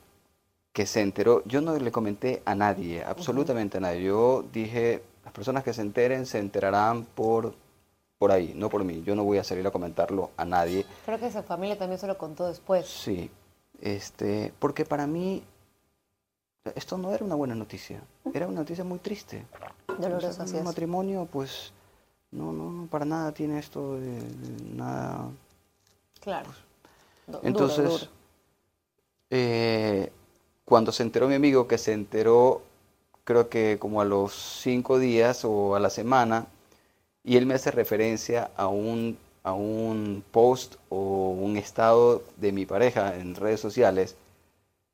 [0.72, 4.04] que se enteró, yo no le comenté a nadie, absolutamente a nadie.
[4.04, 7.54] Yo dije, las personas que se enteren se enterarán por,
[8.18, 9.02] por ahí, no por mí.
[9.04, 10.84] Yo no voy a salir a comentarlo a nadie.
[11.04, 12.86] Creo que su familia también se lo contó después.
[12.86, 13.30] Sí,
[13.80, 15.42] este, porque para mí
[16.74, 18.02] esto no era una buena noticia,
[18.34, 19.46] era una noticia muy triste.
[19.96, 20.64] O sea, Doloroso, así un es.
[20.64, 21.72] matrimonio, pues,
[22.30, 25.30] no, no, para nada tiene esto de, de nada.
[26.20, 26.50] Claro.
[27.26, 28.12] Duro, Entonces, duro.
[29.30, 30.12] eh,
[30.64, 32.62] cuando se enteró mi amigo, que se enteró,
[33.24, 36.46] creo que como a los cinco días o a la semana,
[37.24, 42.66] y él me hace referencia a un, a un post o un estado de mi
[42.66, 44.16] pareja en redes sociales,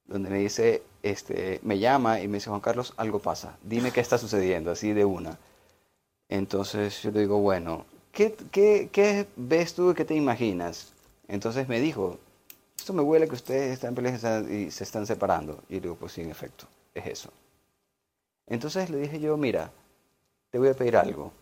[0.06, 4.00] donde me dice, este, me llama y me dice, Juan Carlos, algo pasa, dime qué
[4.00, 5.38] está sucediendo, así de una.
[6.28, 10.92] Entonces yo le digo, bueno, ¿qué, qué, qué ves tú y qué te imaginas?
[11.28, 12.18] Entonces me dijo,
[12.76, 15.62] esto me huele que ustedes están peleando y se están separando.
[15.68, 17.30] Y digo, pues sí, en efecto, es eso.
[18.46, 19.70] Entonces le dije yo, mira,
[20.50, 21.32] te voy a pedir algo,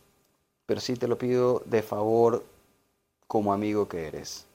[0.66, 2.44] pero sí te lo pido de favor
[3.26, 4.46] como amigo que eres.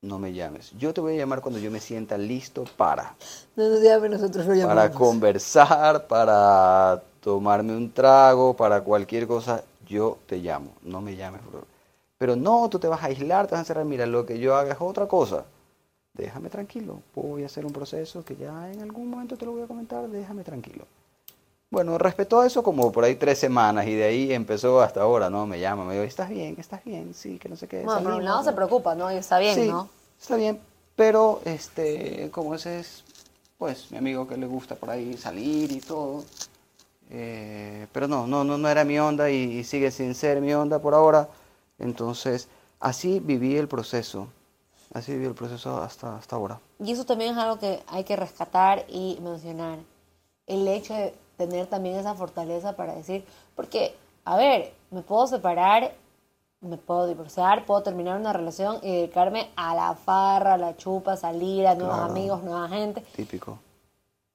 [0.00, 0.72] No me llames.
[0.78, 3.16] Yo te voy a llamar cuando yo me sienta listo para.
[3.56, 4.74] No nos llame, nosotros lo llamamos.
[4.74, 10.70] Para conversar, para tomarme un trago, para cualquier cosa, yo te llamo.
[10.82, 11.40] No me llames.
[12.16, 13.84] Pero no, tú te vas a aislar, te vas a encerrar.
[13.84, 15.44] Mira, lo que yo haga es otra cosa.
[16.14, 17.00] Déjame tranquilo.
[17.14, 20.08] Voy a hacer un proceso que ya en algún momento te lo voy a comentar.
[20.08, 20.84] Déjame tranquilo.
[21.70, 25.46] Bueno, respetó eso como por ahí tres semanas y de ahí empezó hasta ahora, ¿no?
[25.46, 26.56] Me llama, me dice, ¿estás bien?
[26.58, 27.12] ¿Estás bien?
[27.12, 27.82] Sí, que no sé qué.
[27.82, 29.12] Bueno, por un lado se preocupa, ¿no?
[29.12, 29.88] Y está bien, sí, ¿no?
[30.18, 30.58] está bien,
[30.96, 33.04] pero este, como ese es,
[33.58, 36.24] pues, mi amigo que le gusta por ahí salir y todo.
[37.10, 40.80] Eh, pero no, no, no, no era mi onda y, sigue sin ser mi onda
[40.80, 41.28] por ahora.
[41.78, 42.48] Entonces,
[42.80, 44.26] así viví el proceso.
[44.92, 46.58] Así viví el proceso hasta, hasta ahora.
[46.82, 49.78] Y eso también es algo que hay que rescatar y mencionar.
[50.46, 53.24] El hecho de tener también esa fortaleza para decir,
[53.56, 55.94] porque, a ver, me puedo separar,
[56.60, 61.16] me puedo divorciar, puedo terminar una relación y dedicarme a la farra, a la chupa,
[61.16, 63.00] salir, a nuevos amigos, nueva gente.
[63.16, 63.58] Típico.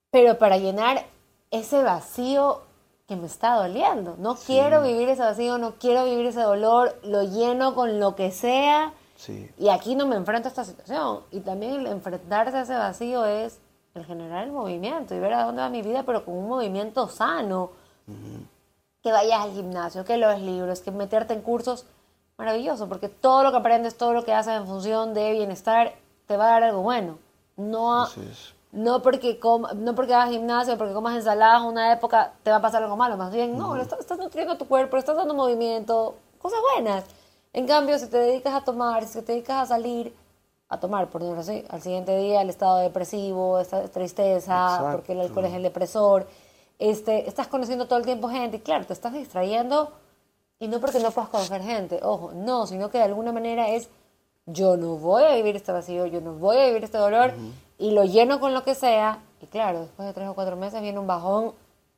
[0.09, 1.05] Pero para llenar
[1.51, 2.61] ese vacío
[3.07, 4.15] que me está doliendo.
[4.17, 8.31] No quiero vivir ese vacío, no quiero vivir ese dolor, lo lleno con lo que
[8.31, 8.93] sea.
[9.17, 9.51] Sí.
[9.57, 11.19] Y aquí no me enfrento a esta situación.
[11.31, 13.59] Y también el enfrentarse a ese vacío es
[13.95, 17.07] el generar el movimiento y ver a dónde va mi vida, pero con un movimiento
[17.07, 17.71] sano.
[19.01, 21.85] Que vayas al gimnasio, que los libros, que meterte en cursos.
[22.37, 25.93] Maravilloso, porque todo lo que aprendes, todo lo que haces en función de bienestar,
[26.25, 27.19] te va a dar algo bueno.
[27.55, 28.07] No,
[28.71, 29.39] no porque
[29.75, 33.17] no porque hagas gimnasio, porque comas ensaladas una época, te va a pasar algo malo.
[33.17, 37.05] Más bien, no, estás, estás nutriendo tu cuerpo, estás dando movimiento, cosas buenas.
[37.53, 40.15] En cambio, si te dedicas a tomar, si te dedicas a salir,
[40.73, 45.21] a tomar, por decirlo así, al siguiente día el estado depresivo, esta tristeza, porque el
[45.21, 46.27] alcohol es el depresor,
[46.79, 49.91] este, estás conociendo todo el tiempo gente, y claro, te estás distrayendo,
[50.59, 53.89] y no porque no puedas conocer gente, ojo, no, sino que de alguna manera es,
[54.45, 57.33] yo no voy a vivir este vacío, yo no voy a vivir este dolor,
[57.77, 60.81] y lo lleno con lo que sea, y claro, después de tres o cuatro meses
[60.81, 61.53] viene un bajón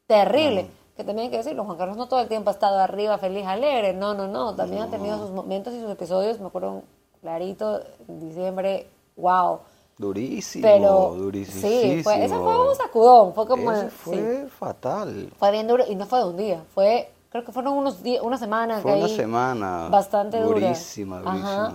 [0.08, 0.70] terrible.
[0.96, 3.46] Que también hay que decirlo, Juan Carlos no todo el tiempo ha estado arriba, feliz,
[3.46, 6.84] alegre, no, no, no, también ha tenido sus momentos y sus episodios, me acuerdo
[7.26, 9.60] clarito, diciembre, wow.
[9.98, 11.62] Durísimo, Pero, durísimo.
[11.62, 13.72] Sí, fue, ese fue un sacudón, fue como...
[13.72, 15.34] Ese fue fatal.
[15.40, 18.22] Fue bien duro y no fue de un día, fue, creo que fueron unos días,
[18.22, 18.80] una semana.
[18.80, 19.90] Fue una semana.
[19.90, 20.60] Bastante dura.
[20.60, 21.74] Durísima, durísima.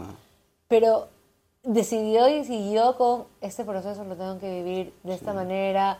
[0.68, 1.08] Pero
[1.64, 5.98] decidió y siguió con este proceso, lo tengo que vivir de esta manera.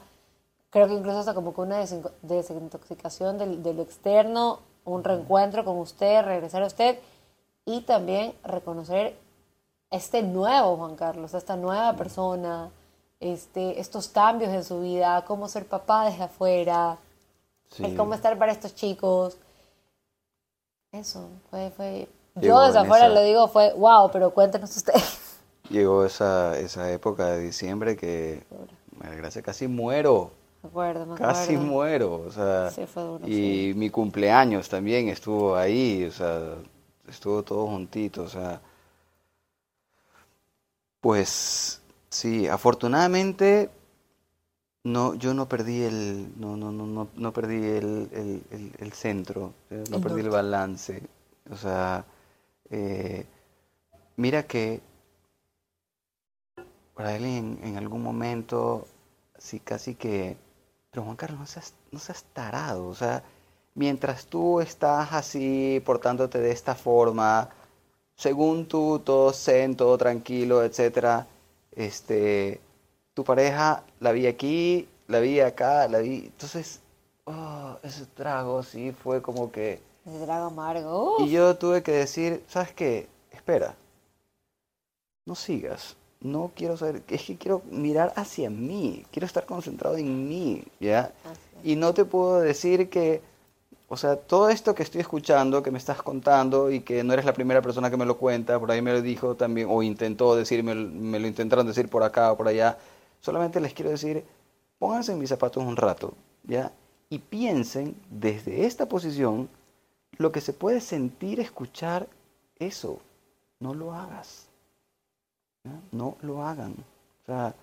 [0.71, 1.85] Creo que incluso hasta como con una
[2.23, 7.01] desintoxicación de lo externo, un reencuentro con usted, regresar a usted
[7.65, 9.17] y también reconocer
[9.91, 12.71] este nuevo Juan Carlos, esta nueva persona,
[13.19, 16.97] este, estos cambios en su vida, cómo ser papá desde afuera,
[17.97, 19.37] cómo estar para estos chicos.
[20.93, 22.09] Eso, fue, fue...
[22.37, 25.39] Yo desde afuera lo digo, fue wow, pero cuéntenos ustedes.
[25.69, 28.45] Llegó esa, esa época de diciembre que,
[29.17, 30.31] gracias, casi muero.
[30.63, 31.33] Me acuerdo, me acuerdo.
[31.33, 32.71] Casi muero, o sea,
[33.27, 36.55] y mi cumpleaños también estuvo ahí, o sea,
[37.09, 38.61] estuvo todo juntito, o sea,
[41.01, 43.71] pues sí, afortunadamente
[44.85, 50.01] no, yo no perdí el, no, no, no, no, perdí el, el, centro, eh, no
[50.01, 51.03] perdí el balance,
[51.51, 52.05] o sea,
[52.71, 53.27] eh,
[54.17, 54.81] mira que
[56.95, 58.87] para él en, algún momento,
[59.39, 60.37] sí, casi que,
[60.91, 63.23] pero Juan Carlos, no seas, no seas tarado, o sea,
[63.75, 67.51] mientras tú estás así portándote de esta forma,
[68.21, 71.27] según tú, todo zen, todo tranquilo, etcétera,
[71.73, 72.61] este,
[73.15, 76.81] tu pareja la vi aquí, la vi acá, la vi, entonces,
[77.25, 79.81] oh, ese trago sí fue como que...
[80.05, 81.17] Ese trago amargo.
[81.21, 83.09] Y yo tuve que decir, ¿sabes qué?
[83.31, 83.75] Espera,
[85.25, 90.29] no sigas, no quiero saber, es que quiero mirar hacia mí, quiero estar concentrado en
[90.29, 91.11] mí, ¿ya?
[91.65, 93.23] Y no te puedo decir que
[93.93, 97.25] o sea, todo esto que estoy escuchando, que me estás contando y que no eres
[97.25, 100.37] la primera persona que me lo cuenta, por ahí me lo dijo también, o intentó
[100.37, 102.79] decirme, me lo intentaron decir por acá o por allá,
[103.21, 104.23] solamente les quiero decir,
[104.79, 106.15] pónganse en mis zapatos un rato,
[106.45, 106.71] ¿ya?
[107.09, 109.49] Y piensen desde esta posición
[110.19, 112.07] lo que se puede sentir escuchar
[112.61, 113.01] eso.
[113.59, 114.47] No lo hagas.
[115.91, 116.77] No lo hagan.
[117.25, 117.55] O sea,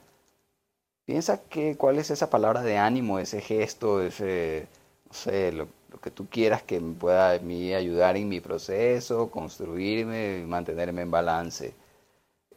[1.05, 4.67] piensa que cuál es esa palabra de ánimo, ese gesto, ese,
[5.07, 8.39] no sé, lo, lo que tú quieras que me pueda a mí ayudar en mi
[8.41, 11.73] proceso, construirme, mantenerme en balance.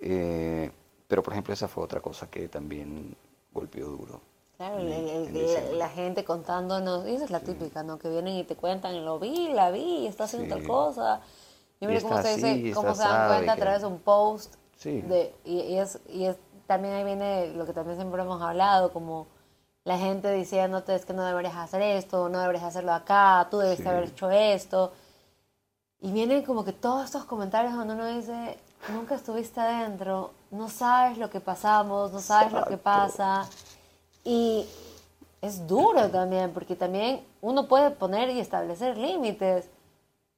[0.01, 0.71] Eh,
[1.07, 3.15] pero por ejemplo esa fue otra cosa que también
[3.53, 4.21] golpeó duro.
[4.57, 7.99] Claro, en- el- en la- gente contándonos, y esa es la típica, ¿no?
[7.99, 10.61] Que vienen y te cuentan, lo vi, la vi, está haciendo Sí.
[10.61, 11.21] tal cosa.
[11.81, 14.55] Y mire cómo se dice, así, cómo se dan cuenta a través de un post.
[14.77, 15.01] Sí.
[15.01, 18.93] De, y, y es, y es, también ahí viene lo que también siempre hemos hablado,
[18.93, 19.27] como
[19.85, 23.79] la gente diciéndote es que no deberías hacer esto, no deberías hacerlo acá, tú debes
[23.79, 23.89] Sí.
[23.89, 24.93] haber hecho esto.
[26.01, 28.59] Y vienen como que todos estos comentarios donde uno dice,
[28.89, 33.49] nunca estuviste adentro, no sabes lo que pasamos, no sabes lo que pasa.
[34.25, 34.67] Y
[35.43, 39.69] es duro también, porque también uno puede poner y establecer límites,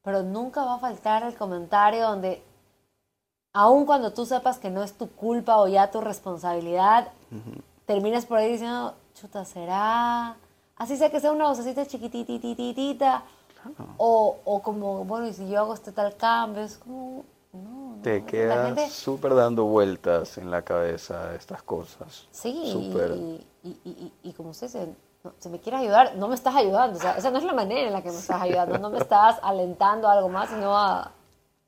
[0.03, 2.43] pero nunca va a faltar el comentario donde,
[3.53, 7.09] aun cuando tú sepas que no es tu culpa o ya tu responsabilidad,
[7.93, 10.37] terminas por ahí diciendo, chuta, ¿será?
[10.77, 13.23] Así sea que sea una vocecita chiquititititita,
[13.97, 18.03] o, o como, bueno, y si yo hago este tal cambio, es como, no, no.
[18.03, 22.27] Te quedas gente- súper dando vueltas en la cabeza estas cosas.
[22.31, 23.13] Sí, Súper.
[23.13, 24.89] y, y, y, como usted dice,
[25.23, 26.99] no, si me quieres ayudar, no me estás ayudando.
[26.99, 28.79] O sea, esa no es la manera en la que me estás ayudando.
[28.79, 31.13] No me estás alentando a algo más, sino a,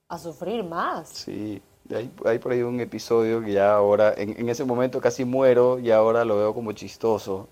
[0.08, 1.08] a sufrir más.
[1.10, 5.90] Sí, hay, por ahí un episodio que ya ahora, en, ese momento casi muero y
[5.90, 7.48] ahora lo veo como chistoso,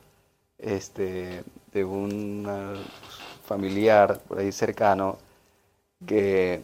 [0.58, 2.46] este, de un
[3.44, 5.18] familiar por ahí cercano
[6.06, 6.62] que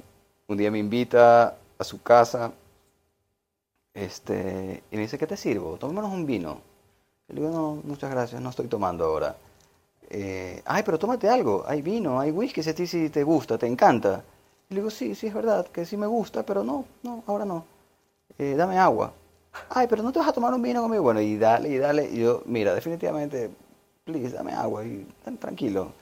[0.48, 2.52] un día me invita a su casa
[3.94, 5.76] este, y me dice, ¿qué te sirvo?
[5.76, 6.60] Tomémonos un vino.
[7.28, 9.36] Y le digo, no, muchas gracias, no estoy tomando ahora.
[10.10, 13.58] Eh, Ay, pero tómate algo, hay vino, hay whisky, si a ti sí te gusta,
[13.58, 14.24] te encanta.
[14.70, 17.44] Y le digo, sí, sí, es verdad, que sí me gusta, pero no, no, ahora
[17.44, 17.64] no.
[18.38, 19.12] Eh, dame agua.
[19.70, 21.02] Ay, pero no te vas a tomar un vino conmigo.
[21.02, 22.08] Bueno, y dale, y dale.
[22.10, 23.50] Y yo, mira, definitivamente,
[24.04, 25.06] please, dame agua y
[25.40, 25.92] tranquilo.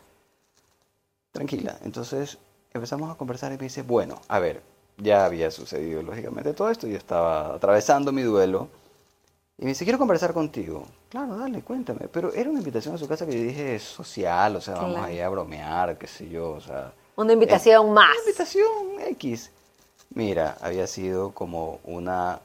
[1.33, 1.77] Tranquila.
[1.85, 2.39] Entonces
[2.73, 4.62] empezamos a conversar y me dice, bueno, a ver,
[4.99, 8.69] ya había sucedido lógicamente todo esto, yo estaba atravesando mi duelo.
[9.59, 10.85] Y me dice, quiero conversar contigo.
[11.09, 12.09] Claro, dale, cuéntame.
[12.12, 14.91] Pero era una invitación a su casa que yo dije es social, o sea, vamos
[14.93, 15.07] Claro.
[15.07, 16.93] ahí a bromear, qué sé yo, o sea...
[17.17, 18.11] Una invitación más.
[18.11, 19.51] Una invitación X.
[20.11, 22.41] Mira, había sido como una,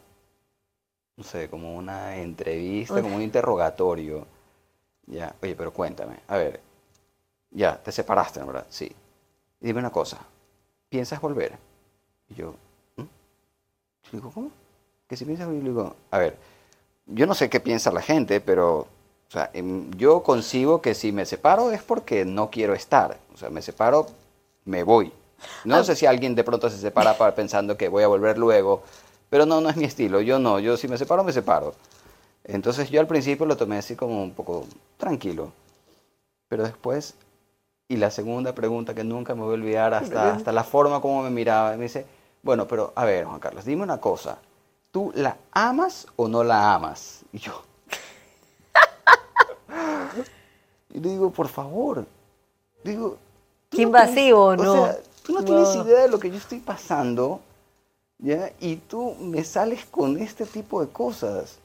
[1.18, 4.26] no sé, como una entrevista, como un interrogatorio.
[5.08, 6.62] Ya, oye, pero cuéntame, a ver,
[7.52, 8.66] ya, te separaste, ¿no, ¿verdad?
[8.70, 8.86] Sí.
[9.60, 10.20] Y dime una cosa,
[10.90, 11.58] ¿piensas volver?
[12.30, 12.56] Y yo,
[12.96, 13.02] ¿Mm?
[13.02, 14.52] Yo digo, ¿cómo?
[15.08, 16.38] Que si piensas volver, le digo, a ver,
[17.08, 18.88] yo no sé qué piensa la gente, pero, o
[19.32, 23.18] sea, em, yo concibo que si me separo es porque no quiero estar.
[23.34, 24.08] O sea, me separo,
[24.66, 25.12] me voy.
[25.64, 28.84] No sé si alguien de pronto se separa para- pensando que voy a volver luego,
[29.30, 30.22] pero no, no es mi estilo.
[30.22, 31.74] Yo no, yo si me separo, me separo.
[32.44, 34.66] Entonces yo al principio lo tomé así como un poco
[34.98, 35.52] tranquilo.
[36.48, 37.16] Pero después,
[37.88, 41.24] y la segunda pregunta que nunca me voy a olvidar, hasta, hasta la forma como
[41.24, 42.06] me miraba, me dice,
[42.44, 44.38] bueno, pero a ver, Juan Carlos, dime una cosa.
[44.92, 47.22] ¿Tú la amas o no la amas?
[47.32, 47.64] Y yo...
[50.94, 52.06] y le digo, por favor.
[52.84, 53.18] Digo...
[53.72, 54.74] Qué no invasivo, o ¿no?
[54.74, 57.40] sea, tú no tienes idea de lo que yo estoy pasando,
[58.20, 58.52] ¿ya?
[58.60, 61.58] Y tú me sales con este tipo de cosas.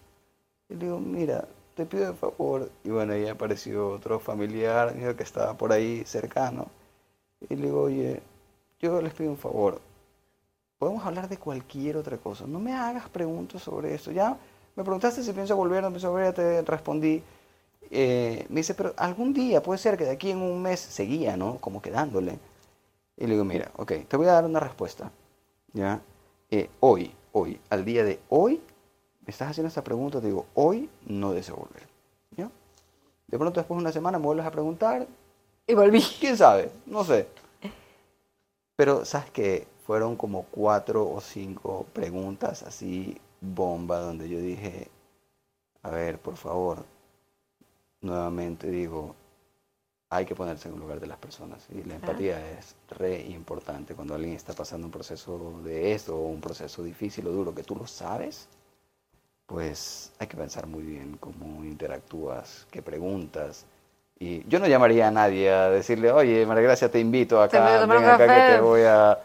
[0.69, 2.71] Y le digo, mira, te pido de favor.
[2.85, 6.69] Y bueno, ahí apareció otro familiar mío que estaba por ahí cercano.
[7.49, 8.23] Y le digo, oye,
[8.81, 9.81] yo les pido un favor.
[10.79, 12.45] Podemos hablar de cualquier otra cosa.
[12.47, 14.13] No me hagas preguntas sobre esto.
[14.13, 14.37] Ya
[14.77, 17.23] me preguntaste si pienso volver, no pienso volver, ya te respondí.
[17.91, 21.37] Eh, me dice, pero algún día puede ser que de aquí en un mes seguía,
[21.37, 21.59] ¿no?
[21.59, 22.39] Como quedándole.
[23.17, 25.11] Y le digo, mira, ok, te voy a dar una respuesta.
[25.73, 26.01] ¿Ya?
[26.51, 28.61] Eh, hoy, hoy, al día de hoy,
[29.25, 31.87] me estás haciendo esta pregunta, te digo, hoy no deseo volver.
[32.37, 32.51] ¿Ya?
[33.27, 35.07] De pronto después de una semana me vuelves a preguntar,
[35.67, 36.01] Y volví.
[36.21, 37.27] quién sabe, no sé.
[38.77, 39.67] Pero, ¿sabes qué?
[39.87, 44.89] Fueron como cuatro o cinco preguntas así, bomba, donde yo dije,
[45.83, 46.85] a ver, por favor,
[48.07, 49.15] nuevamente digo,
[50.09, 51.67] hay que ponerse en el lugar de las personas.
[51.75, 56.27] Y la empatía es re importante cuando alguien está pasando un proceso de esto, o
[56.29, 58.49] un proceso difícil o duro, que tú lo sabes,
[59.47, 63.65] pues hay que pensar muy bien cómo interactúas, qué preguntas.
[64.19, 67.85] Y yo no llamaría a nadie a decirle, oye, María Gracia, te invito Te acá,
[67.85, 68.53] un ven acá que café".
[68.55, 69.19] te voy a...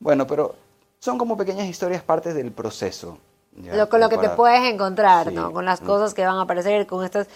[0.00, 0.54] Bueno, pero
[0.98, 3.18] son como pequeñas historias, partes del proceso.
[3.56, 3.74] ¿ya?
[3.76, 5.34] Lo, con lo que te puedes encontrar, Sí.
[5.34, 5.52] ¿no?
[5.52, 5.86] Con las Mm.
[5.86, 7.28] cosas que van a aparecer, con estas...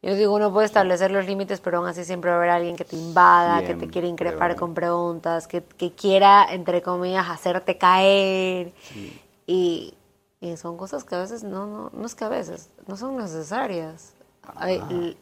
[0.00, 2.76] Yo digo, uno puede establecer los límites, pero aún así siempre va a haber alguien
[2.76, 7.78] que te invada, que te quiere increpar con preguntas, que, que quiera, entre comillas, hacerte
[7.78, 8.72] caer.
[8.80, 9.20] Sí.
[9.46, 9.94] Y,
[10.40, 13.16] y son cosas que a veces no, no, no es que a veces, no son
[13.16, 14.14] necesarias.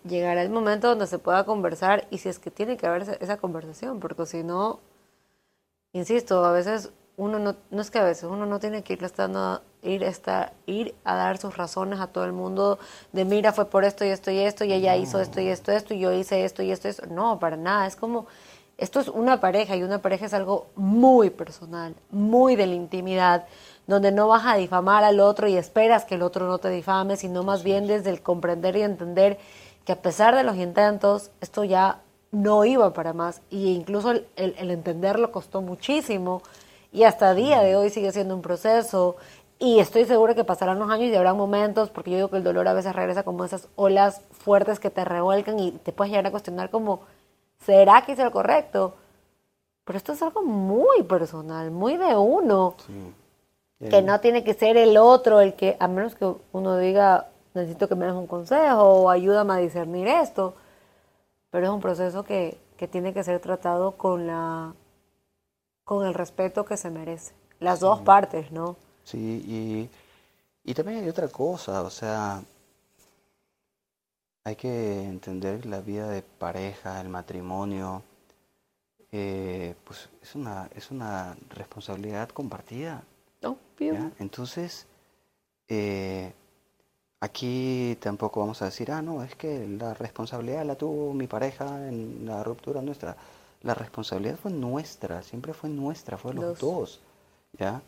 [0.04, 3.38] Llegará el momento donde se pueda conversar y si es que tiene que haber esa,
[3.38, 4.80] conversación, porque si no,
[5.92, 9.06] insisto, a veces uno no, no es que a veces uno no tiene que irle
[9.06, 12.78] estando ir, estar, ir a dar sus razones a todo el mundo
[13.12, 15.72] de mira, fue por esto y esto y esto, y ella hizo esto y esto,
[15.72, 17.06] esto, y yo hice esto y esto, esto.
[17.06, 17.86] No, para nada.
[17.86, 18.26] Es como,
[18.78, 23.46] esto es una pareja y una pareja es algo muy personal, muy de la intimidad,
[23.86, 27.16] donde no vas a difamar al otro y esperas que el otro no te difame,
[27.16, 29.38] sino más bien desde el comprender y entender
[29.84, 32.00] que a pesar de los intentos, esto ya
[32.32, 33.40] no iba para más.
[33.50, 36.42] Y incluso el, el entenderlo costó muchísimo
[36.92, 39.16] y hasta el día de hoy sigue siendo un proceso.
[39.58, 42.44] Y estoy segura que pasarán los años y habrá momentos, porque yo digo que el
[42.44, 46.26] dolor a veces regresa como esas olas fuertes que te revuelcan y te puedes llegar
[46.26, 47.00] a cuestionar como,
[47.60, 48.94] ¿será que hice lo correcto?
[49.84, 52.74] Pero esto es algo muy personal, muy de uno.
[53.78, 57.88] Que no tiene que ser el otro el que, a menos que uno diga, necesito
[57.88, 60.54] que me des un consejo o ayúdame a discernir esto.
[61.50, 64.74] Pero es un proceso que, que tiene que ser tratado con la
[65.84, 67.32] con el respeto que se merece.
[67.60, 68.76] Las dos partes, ¿no?
[69.06, 69.88] Sí,
[70.64, 72.42] y, también hay otra cosa, o sea,
[74.44, 78.02] hay que entender la vida de pareja, el matrimonio,
[79.12, 83.04] eh, pues es una, es una responsabilidad compartida.
[83.42, 84.10] Obvio.
[84.18, 84.86] Entonces,
[85.68, 86.32] eh,
[87.20, 91.88] aquí tampoco vamos a decir, ah, no, es que la responsabilidad la tuvo mi pareja
[91.88, 93.16] en la ruptura nuestra
[93.62, 97.00] la responsabilidad fue nuestra, siempre fue nuestra, fue los, dos.
[97.58, 97.82] ¿ya?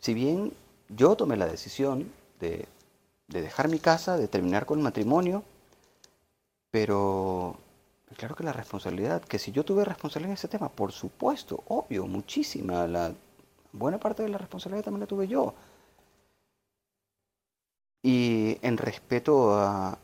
[0.00, 0.52] Si bien
[0.88, 2.66] yo tomé la decisión de,
[3.28, 5.44] dejar mi casa, de terminar con el matrimonio,
[6.70, 7.56] pero
[8.16, 12.06] claro que la responsabilidad, que si yo tuve responsabilidad en ese tema, por supuesto, obvio,
[12.06, 13.12] muchísima, la
[13.72, 15.54] buena parte de la responsabilidad también la tuve yo.
[18.02, 19.98] Y en respeto a,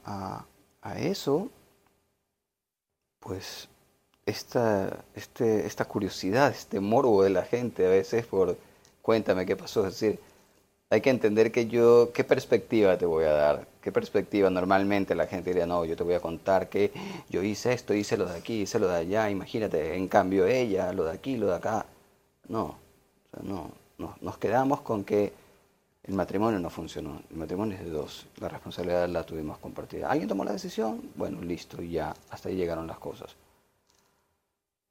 [0.82, 1.50] a eso,
[3.18, 3.68] pues
[4.24, 8.56] esta, este, esta curiosidad, este morbo de la gente a veces por
[9.06, 9.86] cuéntame qué pasó.
[9.86, 10.18] Es decir,
[10.90, 14.50] hay que entender que yo, qué perspectiva te voy a dar, qué perspectiva.
[14.50, 16.90] Normalmente la gente diría, no, yo te voy a contar que
[17.30, 20.92] yo hice esto, hice lo de aquí, hice lo de allá, imagínate, en cambio ella,
[20.92, 21.86] lo de aquí, lo de acá.
[22.48, 22.74] No,
[23.44, 25.32] no, no, nos quedamos con que
[26.02, 30.10] el matrimonio no funcionó, el matrimonio es de dos, la responsabilidad la tuvimos compartida.
[30.10, 31.10] ¿Alguien tomó la decisión?
[31.14, 33.36] Bueno, listo, ya, hasta ahí llegaron las cosas.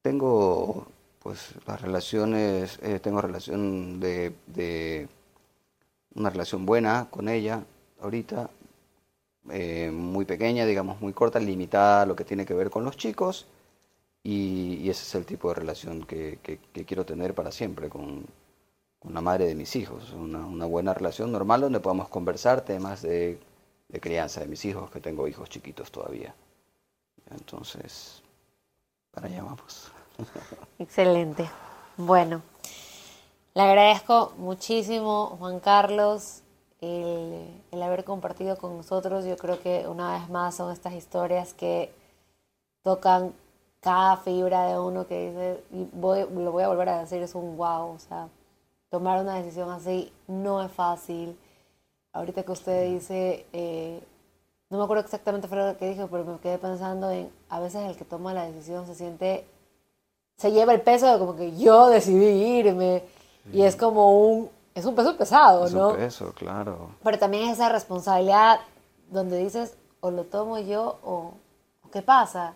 [0.02, 0.88] Tengo
[1.26, 5.08] pues las relaciones, eh, tengo relación de,
[6.14, 7.64] una relación buena con ella
[8.00, 8.52] ahorita,
[9.50, 12.96] eh, muy pequeña, digamos, muy corta, limitada a lo que tiene que ver con los
[12.96, 13.48] chicos,
[14.24, 16.38] y, ese es el tipo de relación que,
[16.86, 18.24] quiero tener para siempre con,
[19.10, 23.40] la madre de mis hijos, una, buena relación normal donde podamos conversar temas de,
[23.90, 26.36] de crianza de mis hijos, que tengo hijos chiquitos todavía.
[27.32, 28.22] Entonces,
[29.12, 29.92] para allá vamos.
[30.80, 31.50] Excelente.
[31.98, 32.42] Bueno,
[33.54, 36.42] le agradezco muchísimo, Juan Carlos,
[36.82, 39.26] el, haber compartido con nosotros.
[39.26, 41.94] Yo creo que una vez más son estas historias que
[42.84, 43.34] tocan
[43.80, 47.36] cada fibra de uno que dice, y voy, lo voy a volver a decir, es
[47.36, 47.94] un wow.
[47.94, 48.30] O sea,
[48.90, 51.38] tomar una decisión así no es fácil.
[52.14, 54.02] Ahorita que usted dice, eh,
[54.70, 57.84] no me acuerdo exactamente fue lo que dijo, pero me quedé pensando en, a veces
[57.84, 59.46] el que toma la decisión se siente
[60.38, 63.04] se lleva el peso de como que yo decidí irme
[63.52, 65.90] y es como un, es un peso pesado, ¿no?
[65.90, 66.90] Es un peso, claro.
[67.04, 68.60] Pero también es esa responsabilidad
[69.10, 71.34] donde dices, o lo tomo yo o,
[71.92, 72.54] ¿qué pasa?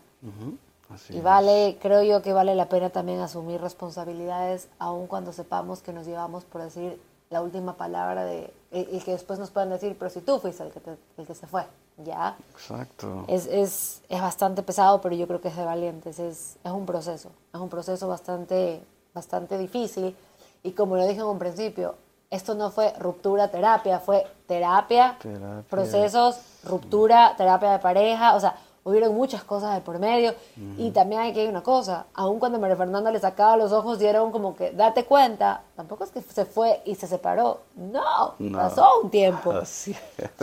[1.09, 5.93] y vale, creo yo que vale la pena también asumir responsabilidades, aun cuando sepamos que
[5.93, 6.99] nos llevamos por decir
[7.29, 10.71] la última palabra de, y, que después nos puedan decir, pero si tú fuiste el
[10.71, 10.81] que,
[11.17, 11.63] el que se fue.
[12.03, 12.35] ¿Ya?
[12.51, 13.25] Exacto.
[13.27, 16.85] Es, es, es, bastante pesado, pero yo creo que es de valientes, es, es un
[16.85, 18.81] proceso, es un proceso bastante,
[19.13, 20.15] bastante difícil
[20.63, 21.95] y como lo dije en un principio,
[22.29, 25.63] esto no fue ruptura terapia, fue terapia, terapia.
[25.69, 30.33] procesos, ruptura, terapia de pareja, o sea, hubieron muchas cosas de por medio.
[30.77, 34.31] Y también hay que una cosa, aun cuando María Fernanda le sacaba los ojos, dieron
[34.31, 39.09] como que, date cuenta, tampoco es que se fue y se separó, no, pasó un
[39.09, 39.53] tiempo.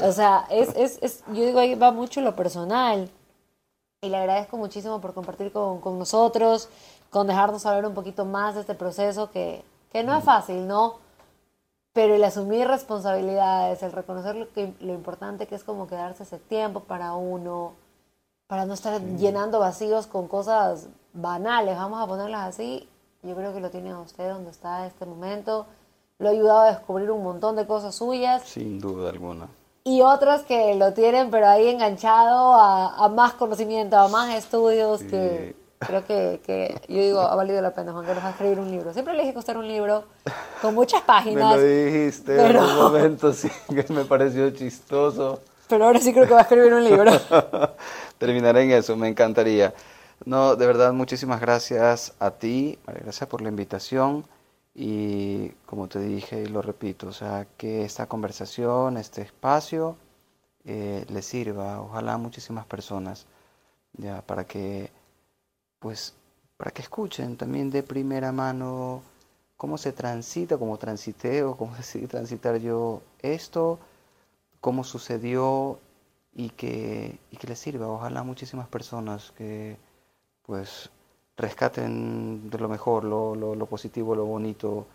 [0.03, 3.11] O sea, es, es, es, yo digo, ahí va mucho lo personal.
[4.03, 6.69] Y le agradezco muchísimo por compartir con, con nosotros,
[7.11, 10.97] con dejarnos hablar un poquito más de este proceso que, que no es fácil, ¿no?
[11.93, 16.39] Pero el asumir responsabilidades, el reconocer lo, que, lo importante que es como quedarse ese
[16.39, 17.73] tiempo para uno,
[18.47, 22.89] para no estar llenando vacíos con cosas banales, vamos a ponerlas así.
[23.23, 25.67] Yo creo que lo tiene a usted donde está en este momento.
[26.19, 28.43] Lo ha ayudado a descubrir un montón de cosas suyas.
[28.45, 29.49] Sin duda alguna.
[29.85, 35.03] Y otros que lo tienen, pero ahí enganchado a, más conocimiento, a más estudios.
[35.03, 38.71] que Creo que, que, yo digo, ha valido la pena, Juan Carlos, a escribir un
[38.71, 38.93] libro.
[38.95, 40.05] Siempre le dije costar un libro
[40.63, 41.57] con muchas páginas.
[41.57, 45.41] Me lo dijiste en un momento, sí, que me pareció chistoso.
[45.69, 47.11] Pero ahora sí creo que va a escribir un libro.
[48.19, 49.75] Terminaré en eso, me encantaría.
[50.25, 54.25] No, de verdad, muchísimas gracias a ti, gracias por la invitación
[54.75, 59.97] y como te dije y lo repito, o sea, que esta conversación, este espacio
[60.65, 63.27] eh, le sirva, ojalá a muchísimas personas,
[63.95, 64.91] ya, para que,
[65.81, 66.15] pues,
[66.57, 69.03] para que escuchen también de primera mano
[69.57, 73.79] cómo se transita, cómo transité o cómo decidí transitar yo esto,
[74.61, 75.79] cómo sucedió
[76.37, 79.79] y que, y que les sirva, ojalá muchísimas personas que
[80.45, 80.91] pues
[81.35, 84.87] rescaten de lo mejor, lo, lo, positivo, lo bonito.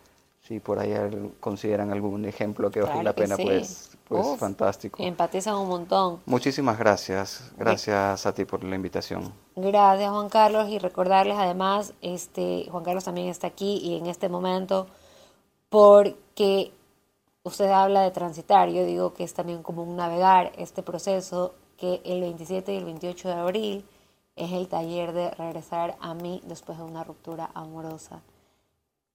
[0.43, 0.93] Si por ahí
[1.39, 5.01] consideran algún ejemplo que vale la pena, pues, pues fantástico.
[5.01, 6.19] Empatizan un montón.
[6.25, 7.51] Muchísimas gracias.
[7.57, 9.31] Gracias a ti por la invitación.
[9.55, 10.69] Gracias, Juan Carlos.
[10.69, 14.87] Y recordarles además, este, Juan Carlos también está aquí y en este momento,
[15.69, 16.71] porque
[17.43, 18.69] usted habla de transitar.
[18.69, 22.85] Yo digo que es también como un navegar este proceso que el 27 y el
[22.85, 23.85] 28 de abril
[24.35, 28.21] es el taller de regresar a mí después de una ruptura amorosa.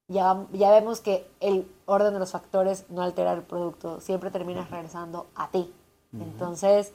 [0.09, 4.71] Ya, ya vemos que el orden de los factores no altera el producto, siempre terminas
[4.71, 5.73] regresando a ti.
[6.13, 6.93] Entonces,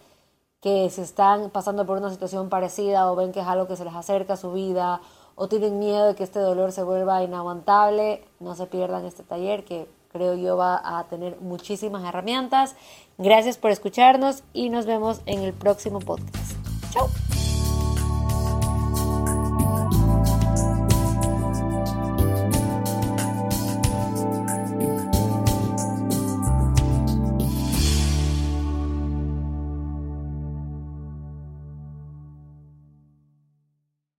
[0.61, 3.83] que si están pasando por una situación parecida o ven que es algo que se
[3.83, 5.01] les acerca a su vida
[5.35, 9.65] o tienen miedo de que este dolor se vuelva inaguantable, no se pierdan este taller
[9.65, 12.75] que creo yo va a tener muchísimas herramientas.
[13.17, 16.53] Gracias por escucharnos y nos vemos en el próximo podcast.
[16.91, 17.30] Chao.